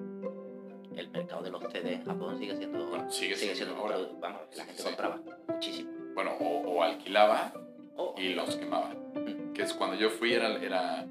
el 0.96 1.10
mercado 1.10 1.42
de 1.44 1.50
los 1.52 1.62
CD 1.72 1.96
en 1.96 2.06
Japón 2.06 2.38
sigue 2.40 2.56
siendo, 2.56 2.86
Bueno, 2.88 3.12
sigue 3.12 3.36
siendo 3.36 3.56
siendo 3.56 3.76
ahora. 3.76 3.98
vamos, 4.22 4.42
la 4.56 4.64
gente 4.66 4.82
sí. 4.82 4.88
compraba 4.88 5.20
muchísimo. 5.50 5.92
Bueno, 6.14 6.32
o, 6.40 6.46
o 6.78 6.84
alquilaba 6.84 7.52
Oh, 7.96 8.16
y 8.18 8.30
los 8.34 8.56
quemaba. 8.56 8.90
Mm. 9.16 9.54
Que 9.54 9.62
es 9.64 9.74
cuando 9.74 9.96
yo 9.96 10.10
fui, 10.10 10.34
era, 10.34 10.56
era 10.64 11.06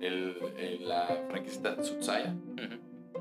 el, 0.00 0.36
el- 0.58 0.86
la 0.88 1.06
franquicia 1.30 1.76
Tsutsaya. 1.78 2.34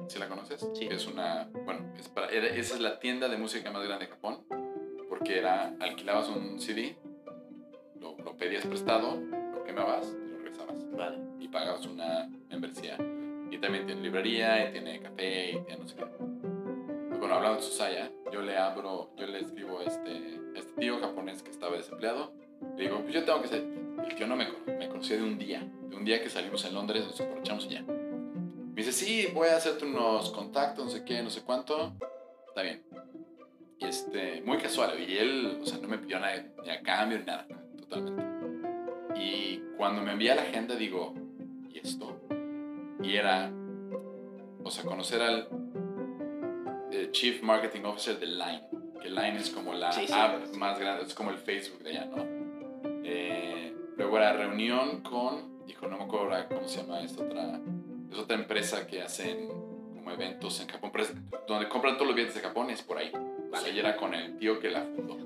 ¿Sí 0.10 0.18
la 0.20 0.28
conoces? 0.28 0.68
Sí. 0.74 0.88
Es 0.90 1.06
una, 1.08 1.48
bueno, 1.66 1.94
es 1.98 2.08
para- 2.10 2.28
era- 2.30 2.48
esa 2.48 2.74
es 2.76 2.82
la 2.82 3.00
tienda 3.00 3.28
de 3.30 3.38
música 3.38 3.72
más 3.72 3.84
grande 3.86 4.06
de 4.06 4.12
Japón, 4.12 4.44
porque 5.08 5.38
era, 5.38 5.76
alquilabas 5.80 6.30
un 6.30 6.60
CD, 6.60 6.98
lo, 8.00 8.18
lo 8.18 8.36
pedías 8.36 8.66
prestado, 8.66 9.16
lo 9.54 9.64
quemabas 9.64 10.08
y 10.20 10.30
lo 10.32 10.38
regresabas, 10.40 10.92
Vale. 10.98 11.18
y 11.40 11.48
pagabas 11.48 11.86
una 11.86 12.28
membresía. 12.50 12.98
Y 13.52 13.58
también 13.60 13.86
tiene 13.86 14.02
librería, 14.02 14.68
y 14.70 14.72
tiene 14.74 15.00
café, 15.00 15.52
y 15.52 15.60
tiene 15.62 15.78
no 15.84 15.88
sé 15.88 15.96
qué. 15.96 16.06
Bueno, 17.20 17.36
hablando 17.36 17.58
de 17.58 17.62
Susaya, 17.64 18.12
yo 18.32 18.42
le 18.42 18.58
abro, 18.58 19.12
yo 19.18 19.28
le 19.28 19.40
escribo 19.42 19.80
a 19.80 19.84
este, 19.84 20.40
a 20.56 20.60
este 20.60 20.72
tío 20.82 21.00
japonés 21.00 21.44
que 21.44 21.52
estaba 21.52 21.76
desempleado, 21.78 22.32
le 22.78 22.84
digo, 22.84 23.00
pues 23.02 23.14
yo 23.14 23.24
tengo 23.26 23.42
que 23.44 23.48
ser, 23.50 23.64
el 24.08 24.16
tío 24.16 24.26
no 24.28 24.36
me, 24.36 24.48
me 24.78 24.88
conocía 24.88 25.18
de 25.18 25.24
un 25.24 25.38
día, 25.38 25.60
de 25.90 25.96
un 25.96 26.04
día 26.06 26.22
que 26.24 26.30
salimos 26.30 26.64
en 26.66 26.74
Londres, 26.74 27.06
nos 27.06 27.20
aprovechamos 27.22 27.66
y 27.66 27.70
ya. 27.70 27.84
Me 28.80 28.86
dice, 28.86 29.06
sí, 29.06 29.28
voy 29.34 29.50
a 29.50 29.58
hacerte 29.58 29.84
unos 29.84 30.30
contactos, 30.32 30.86
no 30.86 30.90
sé 30.90 31.04
qué, 31.04 31.22
no 31.22 31.30
sé 31.30 31.42
cuánto. 31.42 31.98
Está 32.48 32.62
bien. 32.62 32.82
Y 33.78 33.84
este, 33.84 34.42
muy 34.46 34.58
casual. 34.58 34.98
Y 35.06 35.18
él, 35.18 35.60
o 35.62 35.66
sea, 35.66 35.80
no 35.80 35.90
me 35.90 35.98
pidió 35.98 36.18
nada, 36.18 36.46
ni 36.64 36.70
a 36.70 36.82
cambio 36.82 37.20
ni 37.20 37.26
nada, 37.26 37.46
totalmente. 37.78 38.24
Y 39.20 39.62
cuando 39.76 40.02
me 40.02 40.14
envía 40.14 40.34
la 40.34 40.44
agenda, 40.44 40.78
digo, 40.78 41.14
¿y 41.68 41.80
esto? 41.80 42.22
Y 43.04 43.18
era, 43.18 43.52
o 44.64 44.72
sea, 44.72 44.86
conocer 44.86 45.24
al 45.24 45.50
eh, 46.94 47.10
Chief 47.12 47.44
Marketing 47.44 47.82
Officer 47.84 48.18
de 48.18 48.28
Line. 48.28 48.64
que 49.02 49.10
Line 49.10 49.40
es 49.40 49.50
como 49.50 49.74
la 49.74 49.92
Sí, 49.92 50.08
sí, 50.08 50.14
app 50.16 50.42
sí. 50.54 50.58
más 50.58 50.80
grande, 50.80 51.04
es 51.04 51.14
como 51.14 51.32
el 51.32 51.38
Facebook 51.38 51.84
de 51.84 51.90
allá, 51.90 52.06
¿no? 52.06 52.24
Eh, 53.04 53.76
luego 53.98 54.16
era 54.16 54.32
reunión 54.32 55.02
con, 55.02 55.66
hijo, 55.68 55.86
no 55.90 55.98
me 55.98 56.04
acuerdo 56.06 56.48
cómo 56.48 56.66
se 56.66 56.82
llama, 56.82 57.02
es 57.02 57.18
otra, 57.18 57.60
es 58.12 58.18
otra 58.18 58.36
empresa 58.38 58.86
que 58.88 59.02
hacen 59.02 59.48
como 59.48 60.12
eventos 60.12 60.60
en 60.62 60.68
Japón, 60.68 60.90
pero 60.92 61.04
es 61.06 61.14
donde 61.48 61.68
compran 61.70 61.96
todos 61.96 62.08
los 62.08 62.16
billetes 62.16 62.36
de 62.36 62.42
Japón, 62.42 62.70
es 62.70 62.82
por 62.82 62.98
ahí. 62.98 63.12
Vale, 63.52 63.72
y 63.72 63.80
era 63.80 63.96
con 63.96 64.14
el 64.14 64.38
tío 64.38 64.60
que 64.60 64.70
la 64.70 64.82
fundó. 64.84 65.18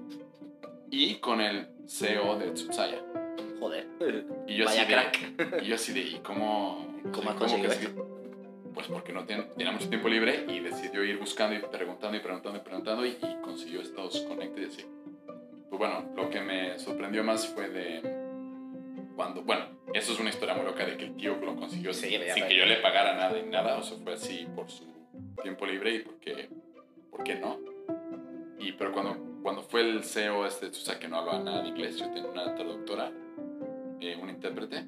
Y 0.90 1.16
con 1.16 1.42
el 1.42 1.68
CEO 1.88 2.38
de 2.38 2.52
Tsutsaya. 2.52 3.02
Joder. 3.60 3.88
Y 4.48 4.56
yo 4.58 4.66
Vaya 4.66 4.82
así 4.84 4.92
de, 4.92 5.42
crack. 5.42 5.64
y 5.64 5.66
yo 5.66 5.76
así 5.76 5.94
de, 5.94 6.00
¿y 6.02 6.16
cómo? 6.24 6.88
¿Cómo 7.12 7.30
has 7.30 7.36
que 7.36 7.40
conseguido 7.40 7.72
sí? 7.72 7.88
Pues 8.74 8.88
porque 8.88 9.14
no 9.14 9.24
ten- 9.26 9.48
tenía 9.56 9.72
mucho 9.72 9.88
tiempo 9.90 10.08
libre 10.10 10.46
y 10.50 10.60
decidió 10.60 11.04
ir 11.04 11.18
buscando 11.18 11.56
y 11.56 11.60
preguntando 11.60 12.18
y 12.18 12.20
preguntando 12.22 12.58
y 12.60 12.62
preguntando 12.62 13.06
y, 13.06 13.10
y 13.22 13.36
consiguió 13.42 13.82
estos 13.82 14.20
conectes 14.22 14.64
y 14.64 14.68
así. 14.68 14.86
Pues 15.70 15.80
bueno, 15.80 16.12
lo 16.16 16.30
que 16.30 16.42
me 16.42 16.78
sorprendió 16.80 17.24
más 17.24 17.48
fue 17.48 17.70
de 17.70 18.02
cuando, 19.16 19.42
bueno, 19.44 19.66
eso 19.94 20.14
es 20.14 20.20
una 20.20 20.30
historia 20.30 20.56
muy 20.56 20.66
loca 20.66 20.86
de 20.86 20.98
que 20.98 21.06
el 21.06 21.16
tío 21.16 21.36
lo 21.38 21.56
consiguió 21.56 21.94
Sí, 21.94 22.10
sin, 22.10 22.48
que 22.48 22.56
yo 22.58 22.66
le 22.66 22.78
pagara 22.78 23.16
nada 23.16 23.38
y 23.38 23.44
nada, 23.44 23.78
o 23.78 23.84
sea, 23.84 23.98
fue 24.04 24.14
así 24.14 24.48
por 24.56 24.70
su 24.70 24.86
tiempo 25.42 25.66
libre 25.66 25.96
y 25.96 26.00
porque, 26.00 26.50
¿por 27.12 27.24
qué 27.24 27.36
no? 27.36 27.60
Y 28.60 28.72
pero 28.74 28.92
cuando, 28.92 29.18
cuando 29.42 29.62
fue 29.62 29.82
el 29.82 30.04
CEO 30.04 30.46
este, 30.46 30.68
o 30.68 30.74
sea, 30.74 31.00
que 31.00 31.08
no 31.08 31.18
hablaba 31.18 31.40
nada 31.40 31.62
de 31.64 31.70
inglés, 31.70 31.98
yo 31.98 32.10
tenía 32.12 32.30
una 32.30 32.56
traductora, 32.56 33.12
eh, 34.00 34.18
un 34.22 34.30
intérprete, 34.30 34.86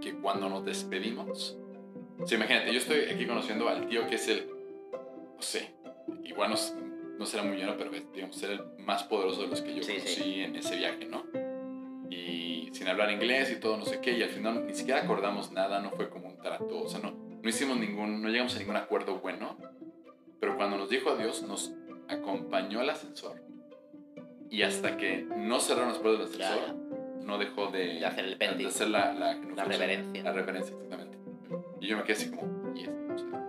que 0.00 0.14
cuando 0.20 0.48
nos 0.48 0.64
despedimos, 0.64 1.56
sí, 2.24 2.34
imagínate, 2.36 2.72
yo 2.72 2.78
estoy 2.78 3.00
aquí 3.12 3.26
conociendo 3.26 3.68
al 3.68 3.86
tío 3.88 4.06
que 4.06 4.14
es 4.16 4.28
el, 4.28 4.46
no 5.36 5.42
sé, 5.42 5.74
igual 6.24 6.50
no, 6.50 6.56
no 7.18 7.26
será 7.26 7.42
muy 7.42 7.56
lleno, 7.56 7.76
pero 7.76 7.90
digamos, 8.14 8.40
era 8.42 8.54
el 8.54 8.62
más 8.78 9.04
poderoso 9.04 9.42
de 9.42 9.48
los 9.48 9.60
que 9.60 9.74
yo 9.74 9.82
Sí, 9.82 9.92
conocí 9.94 10.14
sí. 10.22 10.40
en 10.40 10.56
ese 10.56 10.76
viaje, 10.76 11.04
¿no? 11.06 11.24
Y 12.10 12.51
sin 12.72 12.88
hablar 12.88 13.10
inglés 13.12 13.50
y 13.52 13.60
todo, 13.60 13.76
no 13.76 13.84
sé 13.84 14.00
qué, 14.00 14.12
y 14.18 14.22
al 14.22 14.30
final 14.30 14.66
ni 14.66 14.74
siquiera 14.74 15.02
acordamos 15.02 15.52
nada, 15.52 15.80
no 15.80 15.90
fue 15.90 16.08
como 16.08 16.28
un 16.28 16.38
trato, 16.38 16.82
o 16.82 16.88
sea, 16.88 17.00
no, 17.00 17.12
no 17.12 17.48
hicimos 17.48 17.76
ningún, 17.76 18.22
no 18.22 18.28
llegamos 18.28 18.56
a 18.56 18.58
ningún 18.58 18.76
acuerdo 18.76 19.20
bueno, 19.20 19.56
pero 20.40 20.56
cuando 20.56 20.76
nos 20.76 20.88
dijo 20.90 21.10
adiós, 21.10 21.42
nos 21.42 21.72
acompañó 22.08 22.80
al 22.80 22.90
ascensor. 22.90 23.40
Y 24.50 24.62
hasta 24.62 24.96
que 24.98 25.24
no 25.36 25.60
cerraron 25.60 25.90
las 25.90 25.98
puertas 25.98 26.30
del 26.30 26.40
Ya, 26.40 26.52
ascensor, 26.52 26.76
no 27.24 27.38
dejó 27.38 27.68
de, 27.68 28.00
De 28.00 28.04
hacer 28.06 28.24
el 28.24 28.30
de 28.32 28.36
pendy. 28.36 28.66
hacer 28.66 28.88
la, 28.88 29.12
la, 29.14 29.34
La 29.34 29.64
reverencia. 29.64 30.22
La 30.22 30.32
reverencia, 30.32 30.74
exactamente. 30.74 31.16
Y 31.80 31.86
yo 31.86 31.96
me 31.96 32.02
quedé 32.02 32.12
así 32.14 32.30
como, 32.30 32.74
y 32.76 32.82
es, 32.82 32.88
o 32.88 33.18
sea, 33.18 33.48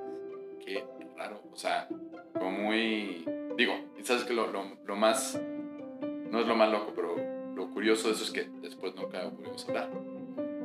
qué 0.65 0.85
raro. 1.17 1.41
O 1.51 1.57
sea, 1.57 1.87
como 2.33 2.51
muy. 2.51 3.25
Digo, 3.57 3.73
sabes 4.03 4.23
que 4.23 4.33
lo, 4.33 4.47
lo, 4.51 4.63
lo 4.85 4.95
más. 4.95 5.37
No 6.31 6.39
es 6.39 6.47
lo 6.47 6.55
más 6.55 6.71
loco, 6.71 6.93
pero 6.95 7.12
curioso 7.83 8.07
de 8.07 8.13
eso 8.13 8.23
es 8.23 8.31
que 8.31 8.49
después 8.61 8.95
nunca 8.95 9.29
pudimos 9.29 9.67
hablar. 9.67 9.89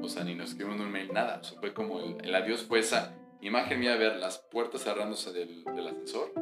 O 0.00 0.08
sea, 0.08 0.22
ni 0.22 0.36
nos 0.36 0.50
escribimos 0.50 0.80
un 0.80 0.92
mail, 0.92 1.12
nada. 1.12 1.40
O 1.40 1.44
sea, 1.44 1.58
fue 1.58 1.74
como 1.74 1.98
el, 1.98 2.24
el 2.24 2.32
adiós 2.32 2.62
fue 2.62 2.78
esa 2.78 3.12
imagen 3.40 3.80
mía 3.80 3.90
de 3.94 3.98
ver 3.98 4.16
las 4.18 4.38
puertas 4.38 4.84
cerrándose 4.84 5.32
del, 5.32 5.64
del 5.64 5.88
ascensor 5.88 6.32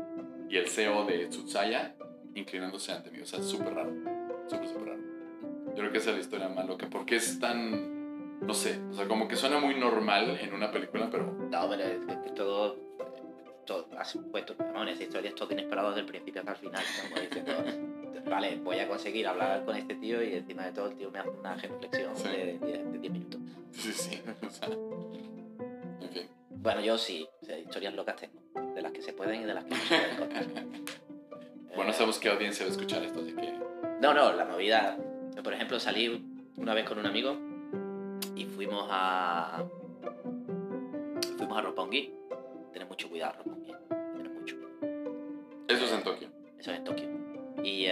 y 0.50 0.58
el 0.58 0.68
CEO 0.68 1.06
de 1.06 1.28
Tsutsaya 1.28 1.96
inclinándose 2.34 2.92
ante 2.92 3.10
mí. 3.10 3.22
O 3.22 3.26
sea, 3.26 3.42
súper 3.42 3.72
raro. 3.72 3.90
Súper, 4.50 4.68
súper 4.68 4.88
raro. 4.88 5.02
Yo 5.68 5.76
creo 5.76 5.92
que 5.92 5.96
esa 5.96 6.10
es 6.10 6.16
la 6.16 6.22
historia 6.22 6.48
más 6.50 6.66
loca. 6.66 6.88
Porque 6.90 7.16
es 7.16 7.40
tan. 7.40 8.46
No 8.46 8.52
sé. 8.52 8.78
O 8.90 8.92
sea, 8.92 9.08
como 9.08 9.28
que 9.28 9.36
suena 9.36 9.58
muy 9.58 9.76
normal 9.76 10.38
en 10.38 10.52
una 10.52 10.70
película, 10.70 11.08
pero. 11.10 11.32
No, 11.50 11.70
pero 11.70 11.84
es 11.84 12.18
que 12.22 12.30
todo. 12.32 12.76
todo 13.64 13.88
has 13.96 14.14
puesto, 14.30 14.54
no, 14.74 14.82
en 14.82 14.88
esta 14.88 15.04
historia 15.04 15.30
es 15.30 15.34
todo 15.34 15.50
inesperado 15.54 15.88
desde 15.88 16.00
el 16.00 16.06
principio 16.06 16.42
hasta 16.42 16.52
el 16.52 16.58
final. 16.58 16.84
Como 17.08 17.20
diciendo, 17.22 18.05
vale, 18.28 18.56
voy 18.62 18.78
a 18.78 18.88
conseguir 18.88 19.26
hablar 19.26 19.64
con 19.64 19.76
este 19.76 19.94
tío 19.96 20.22
y 20.22 20.34
encima 20.34 20.64
de 20.66 20.72
todo 20.72 20.88
el 20.88 20.96
tío 20.96 21.10
me 21.10 21.18
hace 21.20 21.30
una 21.30 21.58
genuflexión 21.58 22.16
Sí. 22.16 22.28
de 22.28 22.58
10 22.58 22.92
de 22.92 22.98
10 22.98 23.12
minutos. 23.12 23.40
Sí, 23.72 23.92
sí. 23.92 24.22
O 24.46 24.50
sea. 24.50 24.68
En 24.68 26.08
fin. 26.10 26.26
Bueno, 26.50 26.80
yo 26.80 26.98
sí, 26.98 27.26
o 27.42 27.44
sea, 27.44 27.58
historias 27.58 27.94
locas 27.94 28.16
tengo. 28.16 28.40
De 28.74 28.82
las 28.82 28.92
que 28.92 29.02
se 29.02 29.12
pueden 29.12 29.42
y 29.42 29.44
de 29.44 29.54
las 29.54 29.64
que 29.64 29.70
no 29.70 29.76
se 29.76 29.96
pueden 29.98 30.16
contar. 30.18 30.46
Bueno, 31.76 31.90
Eh, 31.90 31.94
sabemos 31.94 32.18
qué 32.18 32.30
audiencia 32.30 32.64
va 32.64 32.70
a 32.70 32.72
escuchar 32.72 33.02
esto, 33.02 33.20
así 33.20 33.32
que. 33.34 33.52
No, 34.00 34.14
no, 34.14 34.32
la 34.32 34.46
movida. 34.46 34.96
Por 35.44 35.52
ejemplo, 35.52 35.78
salí 35.78 36.24
una 36.56 36.72
vez 36.72 36.88
con 36.88 36.98
un 36.98 37.04
amigo 37.04 37.36
y 38.34 38.46
fuimos 38.46 38.88
a. 38.90 39.62
Fuimos 41.36 41.58
a 41.58 41.60
Roppongi. 41.60 42.12
Tened 42.72 42.88
mucho 42.88 43.10
cuidado, 43.10 43.34
Roppongi. 43.44 43.72
Tened 44.16 44.30
mucho. 44.32 44.56
Eso 45.68 45.84
es 45.84 45.92
en 45.92 46.02
Tokio. 46.02 46.28
Eso 46.58 46.70
es 46.72 46.78
en 46.78 46.84
Tokio. 46.84 47.08
Y. 47.66 47.88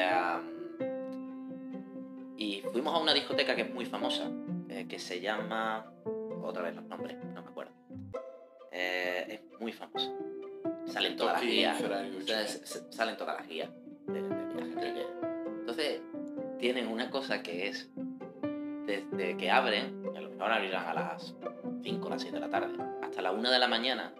fuimos 2.73 2.95
a 2.95 2.99
una 2.99 3.13
discoteca 3.13 3.57
que 3.57 3.63
es 3.63 3.75
muy 3.75 3.87
famosa, 3.87 4.31
eh, 4.69 4.87
que 4.89 4.99
se 4.99 5.21
llama. 5.21 5.91
Otra 6.43 6.63
vez 6.63 6.77
los 6.77 6.85
nombres, 6.85 7.17
no 7.35 7.43
me 7.43 7.49
acuerdo. 7.49 7.73
Eh, 8.71 9.25
es 9.29 9.61
muy 9.61 9.73
famosa. 9.73 10.13
Salen 10.87 11.17
todas 11.17 11.35
las 11.35 11.43
guías. 11.43 11.81
Entonces, 11.81 12.87
salen 12.91 13.17
todas 13.17 13.39
las 13.39 13.49
guías 13.49 13.71
de, 14.07 14.23
de 14.23 14.93
viaje. 14.93 15.07
Entonces, 15.61 16.03
tienen 16.59 16.89
una 16.89 17.11
cosa 17.11 17.43
que 17.43 17.69
es, 17.69 17.91
desde 18.87 19.37
que 19.37 19.51
abren, 19.51 20.03
a 20.17 20.21
lo 20.21 20.31
mejor 20.31 20.53
abrirán 20.53 20.87
a 20.87 20.95
las 20.95 21.35
5 21.83 22.07
o 22.07 22.11
las 22.11 22.23
6 22.23 22.33
de 22.33 22.41
la 22.41 22.51
tarde, 22.51 22.77
hasta 23.03 23.23
la 23.23 23.33
1 23.33 23.51
de 23.51 23.59
la 23.59 23.69
mañana, 23.69 24.15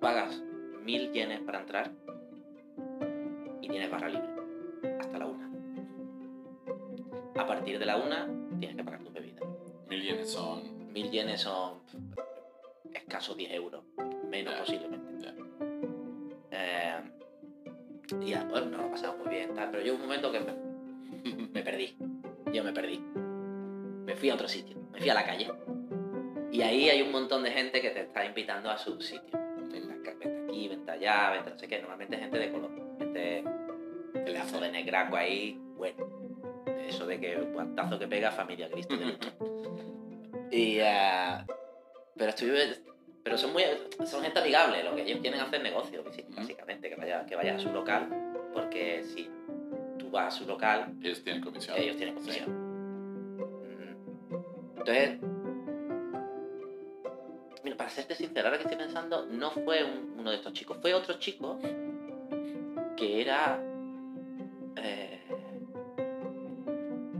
pagas 0.00 0.40
mil 0.82 1.10
yenes 1.12 1.40
para 1.40 1.60
entrar 1.60 1.90
y 3.60 3.68
tienes 3.68 3.90
barra 3.90 4.08
libre. 4.08 4.35
Hasta 5.06 5.18
la 5.18 5.26
1. 5.26 5.46
A 7.36 7.46
partir 7.46 7.78
de 7.78 7.86
la 7.86 7.96
1 7.96 8.58
tienes 8.58 8.76
que 8.76 8.84
pagar 8.84 9.02
tus 9.02 9.12
bebidas. 9.12 9.44
Mil 9.88 10.02
yenes 10.02 10.30
son. 10.30 10.92
Mil 10.92 11.10
yenes 11.10 11.40
son 11.42 11.80
escasos 12.92 13.36
10 13.36 13.52
euros, 13.52 13.84
menos 14.28 14.54
posiblemente. 14.54 15.26
ya. 15.26 15.34
Eh, 16.50 17.00
y 18.20 18.30
ya, 18.30 18.44
bueno, 18.44 18.66
nos 18.66 18.80
lo 18.80 18.90
pasamos 18.90 19.18
muy 19.18 19.28
bien, 19.28 19.54
tal, 19.54 19.70
pero 19.70 19.84
yo 19.84 19.94
un 19.94 20.00
momento 20.00 20.32
que 20.32 20.40
me, 20.40 21.46
me 21.52 21.62
perdí. 21.62 21.96
Yo 22.52 22.64
me 22.64 22.72
perdí. 22.72 22.98
Me 22.98 24.16
fui 24.16 24.30
a 24.30 24.34
otro 24.34 24.48
sitio, 24.48 24.76
me 24.90 24.98
fui 24.98 25.08
a 25.08 25.14
la 25.14 25.24
calle. 25.24 25.48
Y 26.50 26.62
ahí 26.62 26.88
hay 26.88 27.02
un 27.02 27.12
montón 27.12 27.42
de 27.44 27.50
gente 27.50 27.80
que 27.80 27.90
te 27.90 28.00
está 28.00 28.24
invitando 28.24 28.70
a 28.70 28.78
su 28.78 29.00
sitio. 29.00 29.38
Vente 29.70 30.10
aquí, 30.10 30.68
vente 30.68 30.90
allá, 30.90 31.30
vente 31.32 31.50
no 31.50 31.58
sé 31.58 31.68
qué. 31.68 31.78
Normalmente 31.80 32.16
gente 32.16 32.38
de 32.38 32.50
color. 32.50 32.70
Gente 32.98 33.44
pedazo 34.26 34.60
de 34.60 34.70
negraco 34.70 35.16
ahí, 35.16 35.58
bueno. 35.76 36.06
Eso 36.86 37.06
de 37.06 37.18
que 37.18 37.36
guantazo 37.36 37.98
que 37.98 38.06
pega, 38.06 38.30
familia 38.32 38.68
Cristo. 38.70 38.94
Y, 40.50 40.78
eh, 40.80 41.38
pero 42.16 42.30
estuve, 42.30 42.76
pero 43.22 43.36
son 43.38 43.52
muy, 43.52 43.62
son 44.04 44.22
gente 44.22 44.38
amigable, 44.38 44.82
lo 44.84 44.94
que 44.94 45.02
ellos 45.02 45.20
quieren 45.20 45.40
hacer 45.40 45.62
negocio, 45.62 46.04
básicamente, 46.36 46.88
que 46.88 46.96
vayas 46.96 47.26
que 47.26 47.36
vaya 47.36 47.56
a 47.56 47.58
su 47.58 47.70
local, 47.72 48.08
porque 48.52 49.02
si 49.04 49.28
tú 49.98 50.10
vas 50.10 50.34
a 50.34 50.38
su 50.38 50.46
local, 50.46 50.94
Ellos 51.02 51.22
tienen 51.24 51.42
comisión. 51.42 51.76
ellos 51.78 51.96
tienen 51.96 52.14
comisión. 52.14 52.50
Mm. 52.50 54.76
Entonces, 54.78 55.18
mira, 57.64 57.76
para 57.76 57.90
serte 57.90 58.14
sincero, 58.14 58.46
ahora 58.46 58.58
que 58.58 58.64
estoy 58.64 58.78
pensando, 58.78 59.26
no 59.26 59.50
fue 59.50 59.82
un- 59.84 60.14
uno 60.20 60.30
de 60.30 60.36
estos 60.36 60.52
chicos, 60.52 60.78
fue 60.80 60.94
otro 60.94 61.18
chico 61.18 61.58
que 62.96 63.20
era 63.20 63.60
eh, 64.76 65.20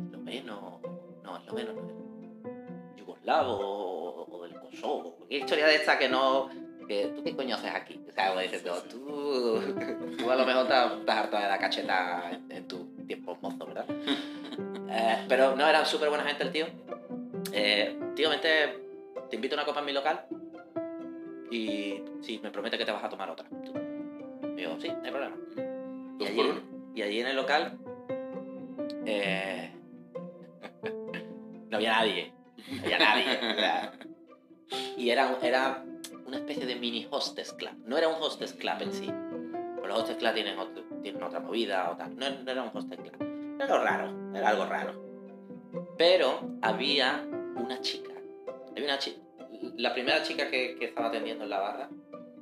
esloveno, 0.07 0.81
no, 1.23 1.37
esloveno 1.39 1.73
no 1.73 2.97
yugoslavo 2.97 3.53
o, 3.53 4.37
o 4.37 4.43
del 4.45 4.55
Kosovo, 4.61 5.19
qué 5.29 5.39
historia 5.39 5.67
de 5.67 5.77
esta 5.77 5.99
que 5.99 6.09
no, 6.09 6.49
que 6.89 7.13
tú 7.15 7.23
qué 7.23 7.35
coño 7.35 7.57
haces 7.57 7.73
aquí, 7.75 8.01
o 8.09 8.13
sea, 8.13 8.39
dices, 8.41 8.63
Sí, 8.63 8.69
no, 8.69 8.77
sí. 8.77 8.89
tú, 8.91 10.17
tú 10.19 10.31
a 10.31 10.37
lo 10.37 10.47
mejor 10.47 10.63
estás, 10.65 10.93
estás 10.99 11.17
harto 11.17 11.37
de 11.37 11.49
la 11.49 11.59
cacheta 11.59 12.31
en, 12.31 12.51
en 12.51 12.69
tu 12.69 12.87
tiempo 13.07 13.37
mozo, 13.41 13.67
¿verdad? 13.67 13.87
Eh, 14.89 15.25
pero 15.29 15.55
no, 15.57 15.67
era 15.67 15.85
súper 15.85 16.09
buena 16.09 16.25
gente 16.25 16.45
el 16.45 16.53
tío. 16.53 16.67
Eh, 17.53 17.99
tío, 18.15 18.31
vente, 18.31 18.79
te 19.29 19.37
invito 19.37 19.55
a 19.55 19.59
una 19.59 19.67
copa 19.67 19.81
en 19.81 19.87
mi 19.87 19.93
local 19.93 20.25
y 21.51 22.03
si 22.23 22.39
me 22.39 22.51
promete 22.51 22.79
que 22.79 22.85
te 22.85 22.93
vas 22.93 23.03
a 23.05 23.09
tomar 23.09 23.29
otra. 23.29 23.47
Yo, 24.57 24.81
sí, 24.81 24.89
no 24.89 25.03
hay 25.05 25.11
problema. 25.11 25.37
Dos 26.19 26.31
por 26.31 26.47
uno. 26.47 26.61
Y 26.97 27.03
allí 27.03 27.21
en 27.21 27.27
el 27.27 27.37
local 27.37 27.79
eh, 29.05 29.71
no 31.71 31.77
había 31.77 31.93
nadie. 31.93 32.33
No 32.71 32.83
había 32.85 32.99
nadie. 32.99 33.39
y 34.97 35.11
era, 35.11 35.37
era 35.43 35.85
una 36.27 36.39
especie 36.39 36.65
de 36.65 36.75
mini 36.77 37.07
hostess 37.11 37.53
club. 37.53 37.75
No 37.85 37.99
era 37.99 38.09
un 38.09 38.15
hostess 38.15 38.55
club 38.55 38.81
en 38.81 38.93
sí. 38.95 39.13
Los 39.87 39.99
hostess 40.01 40.17
club 40.17 40.33
tienen, 41.03 41.23
otra 41.23 41.39
movida 41.39 41.91
o 41.91 41.97
tal. 41.99 42.17
No, 42.17 42.27
era 42.51 42.63
un 42.63 42.71
hostess 42.75 42.99
club. 42.99 43.61
Era 43.61 43.79
raro. 43.79 44.35
Era 44.35 44.49
algo 44.49 44.65
raro. 44.65 45.05
Pero 45.99 46.57
había 46.63 47.27
una 47.57 47.79
chica. 47.83 48.15
Había 48.71 48.87
una. 48.87 48.99
La 49.77 49.93
primera 49.93 50.23
chica 50.23 50.51
que, 50.51 50.79
estaba 50.81 51.09
atendiendo 51.09 51.45
en 51.45 51.51
la 51.51 51.61
barra 51.61 51.91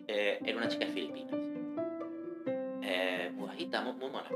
eh, 0.07 0.39
era 0.45 0.57
una 0.59 0.69
chica 0.69 0.87
de 0.87 0.93
Filipinas. 0.93 1.44
Eh, 2.87 3.33
bajita, 3.35 3.81
muy, 3.81 3.95
muy 3.95 4.11
mona. 4.11 4.29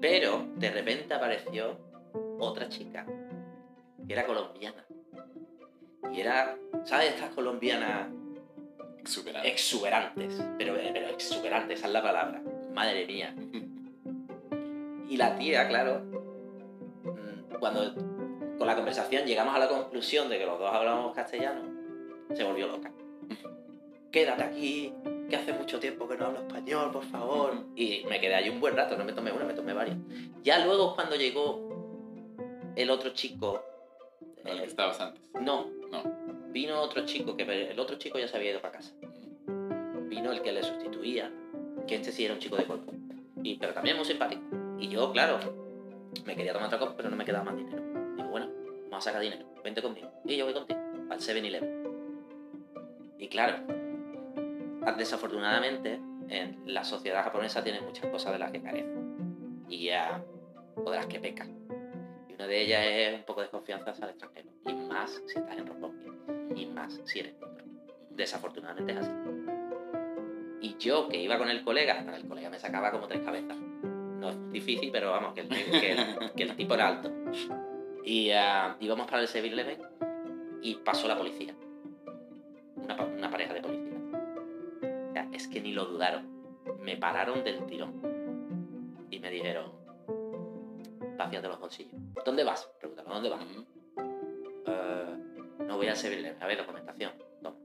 Pero 0.00 0.46
de 0.56 0.70
repente 0.70 1.14
apareció 1.14 1.78
otra 2.38 2.68
chica, 2.68 3.06
que 4.06 4.12
era 4.12 4.26
colombiana. 4.26 4.84
Y 6.12 6.20
era, 6.20 6.56
¿sabes? 6.84 7.10
Estas 7.10 7.30
colombianas 7.30 8.08
Exuberante. 9.00 9.48
exuberantes, 9.48 10.42
pero, 10.58 10.74
pero 10.92 11.08
exuberantes, 11.08 11.78
esa 11.78 11.86
es 11.86 11.92
la 11.92 12.02
palabra. 12.02 12.42
Madre 12.72 13.06
mía. 13.06 13.34
Y 15.08 15.16
la 15.16 15.36
tía, 15.36 15.68
claro, 15.68 16.00
mm, 16.00 17.54
cuando 17.60 17.94
con 18.58 18.66
la 18.66 18.74
conversación 18.74 19.24
llegamos 19.24 19.54
a 19.54 19.60
la 19.60 19.68
conclusión 19.68 20.28
de 20.28 20.36
que 20.36 20.46
los 20.46 20.58
dos 20.58 20.68
hablábamos 20.72 21.14
castellano, 21.14 21.62
se 22.34 22.42
volvió 22.42 22.66
loca. 22.66 22.90
Quédate 24.10 24.42
aquí, 24.42 24.92
que 25.28 25.36
hace 25.36 25.52
mucho 25.52 25.80
tiempo 25.80 26.08
que 26.08 26.16
no 26.16 26.26
hablo 26.26 26.40
español, 26.40 26.90
por 26.92 27.04
favor. 27.04 27.54
Y 27.74 28.04
me 28.08 28.20
quedé 28.20 28.34
allí 28.34 28.48
un 28.48 28.60
buen 28.60 28.76
rato, 28.76 28.96
no 28.96 29.04
me 29.04 29.12
tomé 29.12 29.32
una, 29.32 29.44
me 29.44 29.54
tomé 29.54 29.72
varias. 29.72 29.96
Ya 30.42 30.64
luego 30.64 30.94
cuando 30.94 31.16
llegó 31.16 32.72
el 32.76 32.90
otro 32.90 33.10
chico... 33.10 33.64
Con 34.42 34.52
el 34.52 34.60
que 34.60 34.66
estabas 34.66 35.00
antes. 35.00 35.22
no, 35.40 35.66
No. 35.90 36.02
vino 36.52 36.80
otro 36.80 37.04
chico, 37.04 37.36
que 37.36 37.42
el 37.70 37.78
otro 37.80 37.96
chico 37.96 38.18
ya 38.18 38.28
se 38.28 38.36
había 38.36 38.50
ido 38.52 38.60
para 38.60 38.74
casa. 38.78 38.94
Vino 40.08 40.30
el 40.30 40.40
que 40.40 40.52
le 40.52 40.62
sustituía, 40.62 41.32
que 41.86 41.96
este 41.96 42.12
sí 42.12 42.24
era 42.24 42.34
un 42.34 42.40
chico 42.40 42.56
de 42.56 42.64
cuerpo. 42.64 42.92
Y, 43.42 43.56
pero 43.56 43.72
también 43.74 43.96
muy 43.96 44.04
simpático. 44.04 44.42
Y 44.78 44.88
yo, 44.88 45.10
claro, 45.12 45.38
me 46.24 46.36
quería 46.36 46.52
tomar 46.52 46.68
otra 46.68 46.78
copa, 46.78 46.94
pero 46.96 47.10
no 47.10 47.16
me 47.16 47.24
quedaba 47.24 47.44
más 47.44 47.56
dinero. 47.56 47.82
Digo, 48.16 48.28
bueno, 48.28 48.48
vamos 48.84 48.98
a 49.06 49.10
sacar 49.10 49.20
dinero, 49.20 49.46
vente 49.64 49.82
conmigo. 49.82 50.10
Y 50.24 50.36
yo 50.36 50.44
voy 50.44 50.54
contigo, 50.54 50.78
al 51.10 51.18
7-Eleven. 51.18 51.86
Y 53.18 53.28
claro, 53.28 53.58
desafortunadamente, 54.92 56.00
en 56.28 56.62
la 56.66 56.84
sociedad 56.84 57.24
japonesa 57.24 57.62
tiene 57.62 57.80
muchas 57.80 58.06
cosas 58.10 58.32
de 58.32 58.38
las 58.38 58.52
que 58.52 58.62
carece. 58.62 58.94
Y 59.68 59.86
ya, 59.86 60.22
o 60.76 60.90
de 60.90 60.96
las 60.96 61.06
que 61.06 61.18
peca. 61.18 61.46
Y 62.28 62.34
una 62.34 62.46
de 62.46 62.62
ellas 62.62 62.84
es 62.86 63.14
un 63.14 63.24
poco 63.24 63.40
de 63.40 63.46
desconfianza 63.46 63.90
hacia 63.90 64.04
el 64.04 64.10
extranjero. 64.10 64.50
Y 64.66 64.74
más 64.74 65.22
si 65.26 65.38
estás 65.38 65.56
en 65.56 65.66
Roppongi. 65.66 66.10
Y 66.54 66.66
más 66.66 67.00
si 67.04 67.20
eres. 67.20 67.34
Desafortunadamente 68.10 68.92
es 68.92 68.98
así. 68.98 69.12
Y 70.60 70.76
yo, 70.78 71.08
que 71.08 71.20
iba 71.20 71.38
con 71.38 71.48
el 71.48 71.62
colega, 71.62 72.04
el 72.14 72.26
colega 72.26 72.50
me 72.50 72.58
sacaba 72.58 72.90
como 72.90 73.06
tres 73.06 73.20
cabezas. 73.22 73.56
No 73.56 74.30
es 74.30 74.50
difícil, 74.50 74.90
pero 74.90 75.10
vamos, 75.10 75.34
que 75.34 75.42
el, 76.42 76.56
tipo 76.56 76.74
era 76.74 76.88
alto. 76.88 77.12
Y 78.04 78.30
ah, 78.30 78.76
íbamos 78.80 79.06
para 79.06 79.22
el 79.22 79.28
7-Eleven 79.28 79.78
y 80.62 80.76
pasó 80.76 81.06
la 81.06 81.16
policía. 81.16 81.54
Una, 82.76 83.04
una 83.04 83.30
pareja 83.30 83.52
de 83.52 83.60
policías. 83.60 83.75
Lo 85.76 85.84
dudaron. 85.84 86.26
Me 86.80 86.96
pararon 86.96 87.44
del 87.44 87.64
tirón. 87.66 87.92
Y 89.10 89.18
me 89.20 89.30
dijeron, 89.30 89.70
vacíate 91.16 91.46
los 91.48 91.60
bolsillos. 91.60 91.92
¿Dónde 92.24 92.42
vas? 92.44 92.68
Preguntaron, 92.80 93.12
¿dónde 93.12 93.28
vas? 93.28 93.44
Eh, 94.66 95.16
no 95.60 95.76
voy 95.76 95.86
a 95.88 95.94
servirle. 95.94 96.34
A 96.40 96.46
ver, 96.46 96.58
documentación. 96.58 97.12
Toma. 97.42 97.56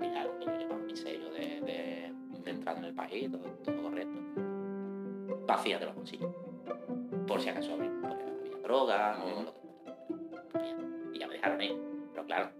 Miraron 0.00 0.38
que 0.40 0.46
yo 0.46 0.58
llevaba 0.58 0.80
mi 0.82 0.96
sello 0.96 1.30
de, 1.30 1.60
de, 1.60 2.12
de 2.44 2.50
entrada 2.50 2.78
en 2.78 2.84
el 2.86 2.94
país, 2.94 3.30
todo, 3.30 3.44
todo 3.64 3.82
correcto. 3.82 4.18
Vacíate 5.46 5.86
los 5.86 5.94
bolsillos. 5.94 6.30
Por 7.26 7.40
si 7.40 7.48
acaso 7.48 7.74
había, 7.74 7.90
había 7.90 8.58
droga 8.62 9.18
o 9.22 9.28
Ujú. 9.28 9.42
lo 9.44 9.52
que 9.54 10.58
fuera. 10.58 10.76
Y 11.14 11.18
ya 11.20 11.26
me 11.28 11.34
dejaron 11.34 11.62
ir. 11.62 11.76
Pero 12.12 12.26
claro, 12.26 12.50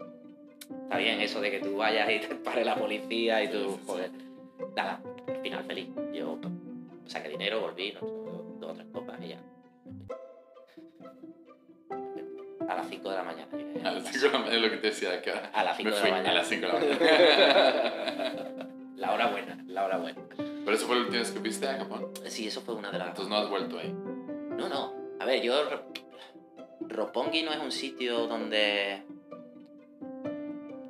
está 0.85 0.97
bien 0.97 1.21
eso 1.21 1.41
de 1.41 1.51
que 1.51 1.59
tú 1.61 1.77
vayas 1.77 2.09
y 2.11 2.21
te 2.27 2.35
pare 2.37 2.65
la 2.65 2.77
policía 2.77 3.43
y 3.45 3.51
tú, 3.51 3.79
joder. 3.87 4.11
Nada, 4.79 5.01
al 5.27 5.41
final 5.43 5.65
feliz. 5.65 5.89
Yo 6.15 6.39
saqué 7.07 7.31
dinero, 7.31 7.61
volví, 7.63 7.91
nos 7.95 8.01
tomamos 8.03 8.61
dos 8.61 8.71
o 8.71 8.75
tres 8.75 8.87
copas 8.93 9.19
y 9.21 9.29
ya. 9.31 9.41
A 12.69 12.75
las 12.77 12.89
5 12.89 13.11
de 13.11 13.17
la 13.17 13.25
mañana. 13.25 13.49
A 13.85 13.91
las 13.91 14.05
5 14.05 14.27
de 14.27 14.33
la 14.33 14.39
mañana 14.39 14.57
es 14.57 14.63
lo 14.63 14.71
que 14.71 14.77
te 14.77 14.87
decía 14.87 15.11
de 15.11 15.17
acá. 15.17 15.51
A 15.53 15.65
las 15.65 15.77
5 15.79 15.91
Me 15.91 15.97
de 15.97 16.03
la 16.03 16.11
mañana. 16.11 16.31
a 16.31 16.35
las 16.35 16.47
5 16.49 16.67
de 16.67 16.73
la 16.73 16.79
mañana. 16.79 18.45
La 18.99 19.15
hora 19.15 19.27
buena, 19.31 19.65
la 19.69 19.85
hora 19.85 19.99
buena. 19.99 20.21
Pero 20.37 20.73
eso 20.77 20.87
fue 20.87 20.97
la 20.97 21.03
última 21.03 21.21
vez 21.21 21.31
que 21.31 21.39
fuiste 21.41 21.69
a 21.69 21.79
Japón. 21.79 22.11
Sí, 22.27 22.49
eso 22.49 22.61
fue 22.61 22.75
una 22.75 22.91
de 22.91 22.99
las... 22.99 23.09
Entonces 23.09 23.31
no 23.31 23.37
has 23.37 23.49
vuelto 23.49 23.79
ahí. 23.79 23.93
No, 23.93 24.69
no. 24.69 24.93
A 25.21 25.25
ver, 25.25 25.41
yo... 25.41 25.55
Roppongi 26.81 27.43
no 27.45 27.53
es 27.53 27.61
un 27.61 27.71
sitio 27.71 28.27
donde... 28.27 29.05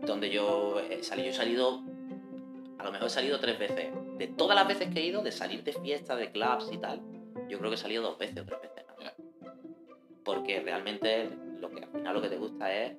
Donde 0.06 0.30
yo 0.30 0.80
he 0.80 1.02
salido. 1.02 1.26
Yo 1.26 1.32
he 1.32 1.34
salido... 1.34 1.82
A 2.78 2.84
lo 2.84 2.92
mejor 2.92 3.08
he 3.08 3.10
salido 3.10 3.40
tres 3.40 3.58
veces. 3.58 3.90
De 4.16 4.28
todas 4.28 4.56
las 4.56 4.66
veces 4.66 4.92
que 4.92 5.00
he 5.00 5.06
ido, 5.06 5.22
de 5.22 5.32
salir 5.32 5.64
de 5.64 5.72
fiestas, 5.72 6.18
de 6.18 6.30
clubs 6.30 6.70
y 6.72 6.78
tal, 6.78 7.00
yo 7.48 7.58
creo 7.58 7.70
que 7.70 7.74
he 7.74 7.78
salido 7.78 8.02
dos 8.02 8.18
veces 8.18 8.38
o 8.38 8.44
tres 8.44 8.60
veces. 8.62 8.84
¿no? 8.88 9.24
Porque 10.24 10.60
realmente 10.60 11.30
lo 11.60 11.70
que 11.70 11.84
al 11.84 11.90
final 11.90 12.14
lo 12.14 12.22
que 12.22 12.28
te 12.28 12.36
gusta 12.36 12.72
es 12.72 12.96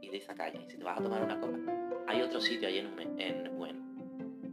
ir 0.00 0.10
de 0.10 0.18
esa 0.18 0.34
calle. 0.34 0.60
Y 0.66 0.70
si 0.70 0.76
te 0.76 0.84
vas 0.84 0.98
a 0.98 1.02
tomar 1.02 1.22
una 1.22 1.40
copa, 1.40 1.58
hay 2.06 2.20
otro 2.20 2.40
sitio 2.40 2.68
allí 2.68 2.78
en, 2.78 3.56
Bueno 3.56 3.80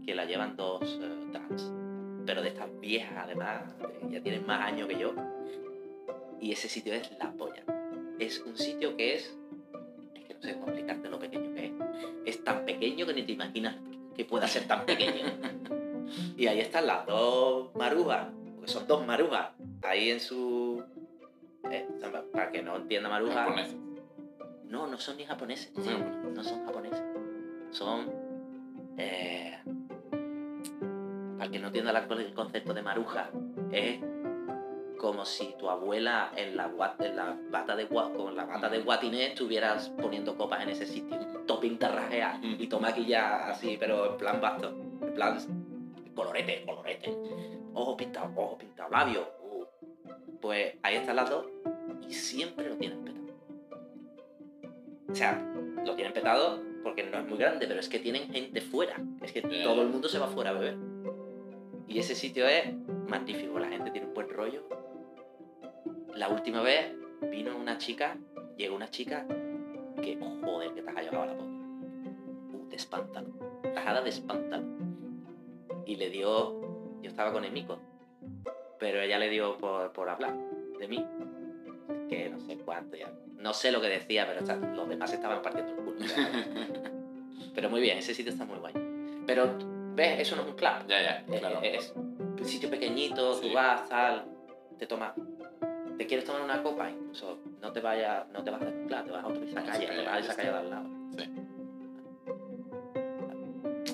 que 0.05 0.15
la 0.15 0.25
llevan 0.25 0.55
dos 0.55 0.99
eh, 1.03 1.29
trans, 1.31 1.71
pero 2.25 2.41
de 2.41 2.47
estas 2.47 2.67
viejas 2.79 3.15
además, 3.15 3.75
ya 4.09 4.21
tienen 4.21 4.43
más 4.45 4.61
años 4.61 4.87
que 4.87 4.97
yo. 4.97 5.13
Y 6.39 6.51
ese 6.51 6.67
sitio 6.69 6.93
es 6.93 7.11
la 7.19 7.31
polla. 7.33 7.63
Es 8.17 8.39
un 8.39 8.57
sitio 8.57 8.95
que 8.95 9.15
es. 9.15 9.37
Es 10.15 10.23
que 10.23 10.33
no 10.33 10.41
sé 10.41 10.53
cómo 10.53 10.67
explicarte 10.67 11.09
lo 11.09 11.19
pequeño 11.19 11.53
que 11.53 11.65
es. 11.65 11.71
Es 12.25 12.43
tan 12.43 12.65
pequeño 12.65 13.05
que 13.05 13.13
ni 13.13 13.23
te 13.23 13.33
imaginas 13.33 13.75
que 14.19 14.25
pueda 14.25 14.49
ser 14.49 14.67
tan 14.67 14.85
pequeño. 14.85 15.31
y 16.35 16.47
ahí 16.47 16.59
están 16.59 16.85
las 16.87 17.05
dos 17.05 17.73
marujas, 17.75 18.27
porque 18.55 18.69
son 18.69 18.85
dos 18.85 19.07
marujas, 19.07 19.51
ahí 19.81 20.09
en 20.11 20.19
su. 20.19 20.83
eh, 21.71 21.87
para 22.33 22.51
que 22.51 22.61
no 22.61 22.75
entienda 22.75 23.07
maruja. 23.07 23.47
No, 24.65 24.87
no 24.87 24.97
son 24.97 25.15
ni 25.15 25.23
japoneses. 25.23 25.71
No 25.73 25.83
son 25.85 25.93
japoneses. 26.03 26.35
No 26.35 26.43
son 26.43 26.65
japoneses. 26.65 27.03
Son. 27.71 28.11
Eh, 28.97 29.57
para 31.37 31.49
que 31.49 31.59
no 31.59 31.67
entienda 31.67 31.93
la- 31.93 31.99
el 32.09 32.33
concepto 32.33 32.73
de 32.73 32.81
maruja, 32.81 33.29
es 33.71 34.01
como 34.97 35.23
si 35.23 35.55
tu 35.57 35.69
abuela 35.69 36.33
en 36.35 36.57
la, 36.57 36.69
en 36.99 37.15
la 37.15 37.37
bata 37.49 37.73
de 37.77 37.87
con 37.87 38.35
la 38.35 38.43
bata 38.43 38.67
de 38.67 38.79
guatiné 38.81 39.27
estuvieras 39.27 39.87
poniendo 39.91 40.35
copas 40.35 40.61
en 40.63 40.69
ese 40.71 40.85
sitio. 40.85 41.17
Todo 41.49 41.61
pintarrajeado 41.61 42.41
y 42.43 42.67
todo 42.67 42.79
maquillado 42.79 43.51
así, 43.51 43.75
pero 43.79 44.11
en 44.11 44.17
plan 44.17 44.39
basto. 44.39 44.69
En 45.01 45.13
plan 45.15 45.35
colorete, 46.13 46.63
colorete. 46.63 47.11
Ojo 47.73 47.97
pintado, 47.97 48.31
ojo 48.35 48.55
pintado, 48.59 48.91
labio. 48.91 49.27
uh. 49.41 49.65
Pues 50.39 50.75
ahí 50.83 50.97
están 50.97 51.15
las 51.15 51.27
dos 51.27 51.47
y 52.07 52.13
siempre 52.13 52.69
lo 52.69 52.75
tienen 52.75 53.03
petado. 53.03 53.25
O 55.09 55.15
sea, 55.15 55.43
lo 55.83 55.95
tienen 55.95 56.13
petado 56.13 56.61
porque 56.83 57.01
no 57.01 57.17
es 57.17 57.25
muy 57.25 57.39
grande, 57.39 57.65
pero 57.65 57.79
es 57.79 57.89
que 57.89 57.97
tienen 57.97 58.31
gente 58.31 58.61
fuera. 58.61 59.01
Es 59.23 59.31
que 59.31 59.41
todo 59.41 59.81
el 59.81 59.87
mundo 59.89 60.07
se 60.07 60.19
va 60.19 60.27
fuera 60.27 60.51
a 60.51 60.53
beber. 60.53 60.77
Y 61.87 61.97
ese 61.97 62.13
sitio 62.13 62.47
es 62.47 62.71
magnífico, 63.07 63.57
la 63.57 63.69
gente 63.69 63.89
tiene 63.89 64.05
un 64.05 64.13
buen 64.13 64.29
rollo. 64.29 64.69
La 66.13 66.29
última 66.29 66.61
vez 66.61 66.93
vino 67.31 67.57
una 67.57 67.79
chica, 67.79 68.17
llegó 68.55 68.75
una 68.75 68.91
chica 68.91 69.25
que, 70.01 70.17
joder, 70.43 70.73
que 70.73 70.81
te 70.81 70.89
has 70.89 70.97
a 70.97 71.25
la. 71.25 71.33
Uh, 71.33 72.67
de 72.69 72.75
espántalo. 72.75 73.27
Tajada 73.73 74.01
de 74.01 74.09
espántalo. 74.09 74.63
Y 75.85 75.95
le 75.95 76.09
dio, 76.09 76.61
yo 77.01 77.09
estaba 77.09 77.31
con 77.33 77.43
Emiko, 77.45 77.79
pero 78.79 79.01
ella 79.01 79.17
le 79.17 79.29
dio 79.29 79.57
por, 79.57 79.91
por 79.91 80.09
hablar 80.09 80.35
de 80.79 80.87
mí. 80.87 81.05
Que 82.07 82.29
no 82.29 82.39
sé 82.39 82.57
cuánto 82.57 82.95
ya. 82.95 83.11
No 83.37 83.53
sé 83.53 83.71
lo 83.71 83.81
que 83.81 83.87
decía, 83.87 84.25
pero 84.27 84.39
está- 84.39 84.55
los 84.57 84.87
demás 84.89 85.11
estaban 85.13 85.41
partiendo 85.41 85.71
el 85.73 85.77
culo. 85.79 85.97
pero 87.55 87.69
muy 87.69 87.81
bien, 87.81 87.97
ese 87.97 88.13
sitio 88.13 88.31
está 88.31 88.45
muy 88.45 88.57
guay. 88.59 88.73
Pero, 89.25 89.55
¿ves? 89.95 90.19
Eso 90.21 90.35
no 90.35 90.43
es 90.43 90.47
un 90.49 90.55
club. 90.55 90.87
ya, 90.87 91.01
ya, 91.01 91.25
Eh, 91.27 91.39
claro. 91.39 91.59
eh, 91.63 91.75
Es 91.77 91.93
un 91.95 92.45
sitio 92.45 92.69
pequeñito, 92.69 93.33
Sí. 93.35 93.47
tú 93.49 93.53
vas, 93.55 93.87
tal, 93.89 94.25
te 94.77 94.87
tomas. 94.87 95.13
¿Te 95.99 96.07
quieres 96.07 96.25
tomar 96.25 96.41
una 96.43 96.63
copa? 96.63 96.89
Incluso 96.89 97.39
no 97.61 97.73
te 97.73 97.81
vayas, 97.81 98.25
no 98.29 98.41
te 98.41 98.49
vas 98.49 98.61
a 98.61 98.65
club, 98.67 98.87
te 98.87 99.11
vas 99.11 99.21
a 99.21 99.27
otra 99.27 99.45
esa 99.45 99.63
calle, 99.65 99.85
te 99.85 99.97
vas 100.05 100.13
a 100.13 100.19
esa 100.19 100.35
calle 100.37 100.49
de 100.51 100.57
al 100.57 100.69
lado. 100.69 100.85
Sí. 101.17 101.27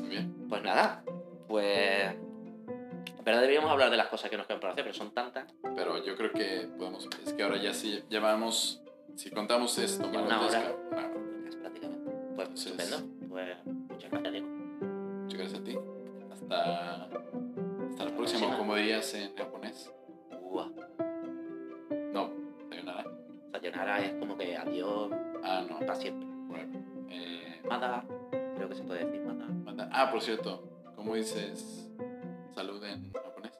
Muy 0.02 0.10
bien. 0.10 0.46
Pues 0.48 0.62
nada, 0.62 1.04
pues. 1.48 2.14
En 3.18 3.24
verdad 3.26 3.42
deberíamos 3.42 3.72
hablar 3.72 3.90
de 3.90 3.98
las 3.98 4.06
cosas 4.06 4.30
que 4.30 4.38
nos 4.38 4.46
quedan 4.46 4.60
por 4.60 4.70
hacer, 4.70 4.84
pero 4.84 4.94
son 4.94 5.16
tantas. 5.16 5.52
Pero 5.76 6.06
yo 6.06 6.16
creo 6.16 6.32
que 6.32 6.70
podemos. 6.78 7.10
Es 7.26 7.34
que 7.34 7.42
ahora 7.42 7.58
ya 7.58 7.74
sí 7.74 8.04
llevamos. 8.08 8.84
Si 9.16 9.32
contamos 9.32 9.76
esto, 9.80 10.08
una 10.08 10.42
hora. 10.42 10.50
claro, 10.50 10.80
una 10.92 10.98
hora. 11.00 11.10
pues, 11.42 11.56
prácticamente. 11.56 12.12
Pues 12.36 12.48
Entonces- 12.50 12.66
estupendo. 12.84 13.28
Pues 13.30 13.66
muchas 13.66 14.12
gracias, 14.12 14.32
Sayonara 23.76 24.06
es 24.06 24.14
como 24.16 24.38
que 24.38 24.56
adiós 24.56 25.12
Ah, 25.44 25.66
no. 25.70 25.80
para 25.80 25.96
siempre. 25.96 26.28
Forever. 26.48 26.82
Eh, 27.10 27.62
Mada, 27.68 28.04
creo 28.56 28.70
que 28.70 28.76
se 28.76 28.84
puede 28.84 29.06
decir 29.06 29.22
mada. 29.22 29.46
manda- 29.48 29.90
ah, 29.92 30.10
por 30.12 30.22
cierto, 30.22 30.64
¿cómo 30.96 31.14
dices 31.16 31.90
salud 32.54 32.82
en 32.86 33.12
japonés. 33.12 33.60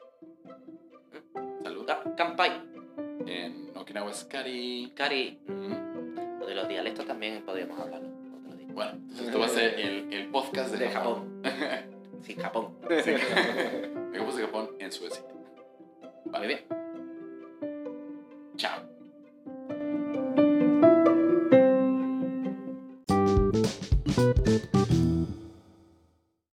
Salud. 1.64 1.86
Ka- 1.86 2.16
Kanpai, 2.16 2.52
En 3.28 3.72
Okinawa 3.76 4.12
es 4.12 4.24
kari. 4.26 4.94
Kari. 4.96 5.40
mm, 5.48 6.40
Lo 6.40 6.46
de 6.48 6.56
los 6.56 6.68
dialectos 6.68 7.06
también 7.06 7.44
podríamos 7.44 7.78
hablarlo. 7.80 8.08
otro 8.40 8.56
día. 8.58 8.68
Bueno, 8.72 8.92
entonces 8.92 9.26
esto 9.28 9.40
va 9.40 9.46
a 9.46 9.50
ser 9.50 9.80
el, 9.80 10.14
el 10.14 10.28
podcast 10.32 10.72
de, 10.72 10.78
De 10.86 10.90
Japón. 10.92 11.42
Sí, 12.22 12.34
Japón. 12.36 12.74
Sí. 13.04 13.12
Megapos 14.12 14.36
de 14.38 14.46
Japón 14.46 14.70
en 14.80 14.92
Suecia. 14.92 15.24
Muy 16.26 16.48
bien. 16.48 16.60
Chao. 18.58 18.80